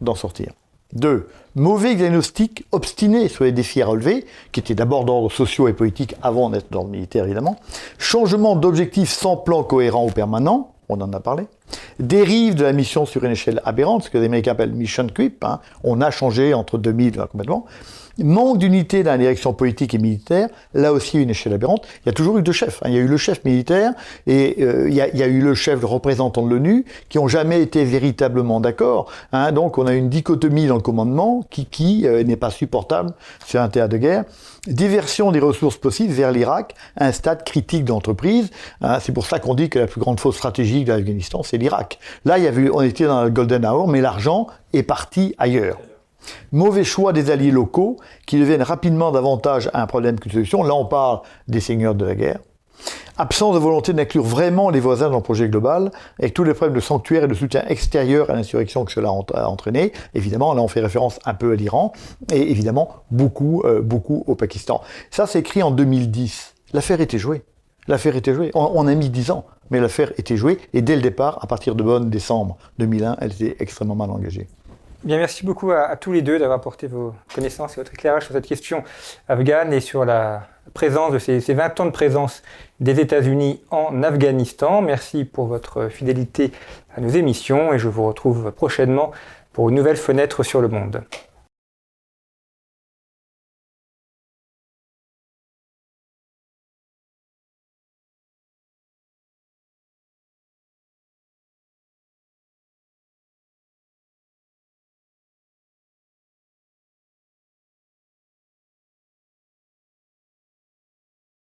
[0.01, 0.51] d'en sortir.
[0.93, 1.27] 2.
[1.55, 6.15] Mauvais diagnostic obstiné sur les défis à relever, qui étaient d'abord d'ordre sociaux et politique
[6.21, 7.57] avant d'être d'ordre militaire évidemment.
[7.97, 11.47] Changement d'objectifs sans plan cohérent ou permanent on en a parlé.
[11.99, 15.43] Dérive de la mission sur une échelle aberrante, ce que les Américains appellent mission creep.
[15.43, 15.59] Hein.
[15.84, 17.65] On a changé entre 2000 complètement.
[18.24, 21.88] Manque d'unité dans la direction politique et militaire, là aussi une échelle aberrante.
[22.03, 22.80] Il y a toujours eu deux chefs.
[22.84, 22.89] Hein.
[22.89, 23.93] Il y a eu le chef militaire
[24.28, 27.86] et euh, il, y a, eu le chef, représentant de l'ONU, qui ont jamais été
[27.86, 29.11] véritablement d'accord.
[29.32, 29.51] Hein.
[29.51, 33.13] Donc on a une dichotomie dans le commandement qui, euh, n'est pas supportable
[33.45, 34.26] sur un théâtre de guerre.
[34.67, 38.49] Diversion des ressources possibles vers l'Irak, un stade critique d'entreprise.
[38.82, 38.99] Hein.
[38.99, 41.99] C'est pour ça qu'on dit que la plus grande fausse stratégique de l'Afghanistan, c'est l'Irak.
[42.26, 45.78] Là, il y on était dans le Golden Hour, mais l'argent est parti ailleurs.
[46.51, 50.63] Mauvais choix des alliés locaux qui deviennent rapidement davantage un problème qu'une solution.
[50.63, 52.39] Là, on parle des seigneurs de la guerre.
[53.17, 56.75] Absence de volonté d'inclure vraiment les voisins dans le projet global, avec tous les problèmes
[56.75, 59.91] de sanctuaire et de soutien extérieur à l'insurrection que cela a entraîné.
[60.13, 61.91] Évidemment, là, on fait référence un peu à l'Iran,
[62.32, 64.82] et évidemment, beaucoup, euh, beaucoup au Pakistan.
[65.11, 66.55] Ça, c'est écrit en 2010.
[66.71, 67.43] L'affaire était jouée.
[67.89, 68.51] L'affaire était jouée.
[68.53, 71.75] On, a mis 10 ans, mais l'affaire était jouée, et dès le départ, à partir
[71.75, 74.47] de bonne décembre 2001, elle était extrêmement mal engagée.
[75.03, 78.33] Bien, merci beaucoup à, tous les deux d'avoir apporté vos connaissances et votre éclairage sur
[78.33, 78.83] cette question
[79.29, 82.43] afghane et sur la présence de ces, ces 20 ans de présence
[82.81, 84.81] des États-Unis en Afghanistan.
[84.81, 86.51] Merci pour votre fidélité
[86.95, 89.11] à nos émissions et je vous retrouve prochainement
[89.53, 91.01] pour une nouvelle fenêtre sur le monde.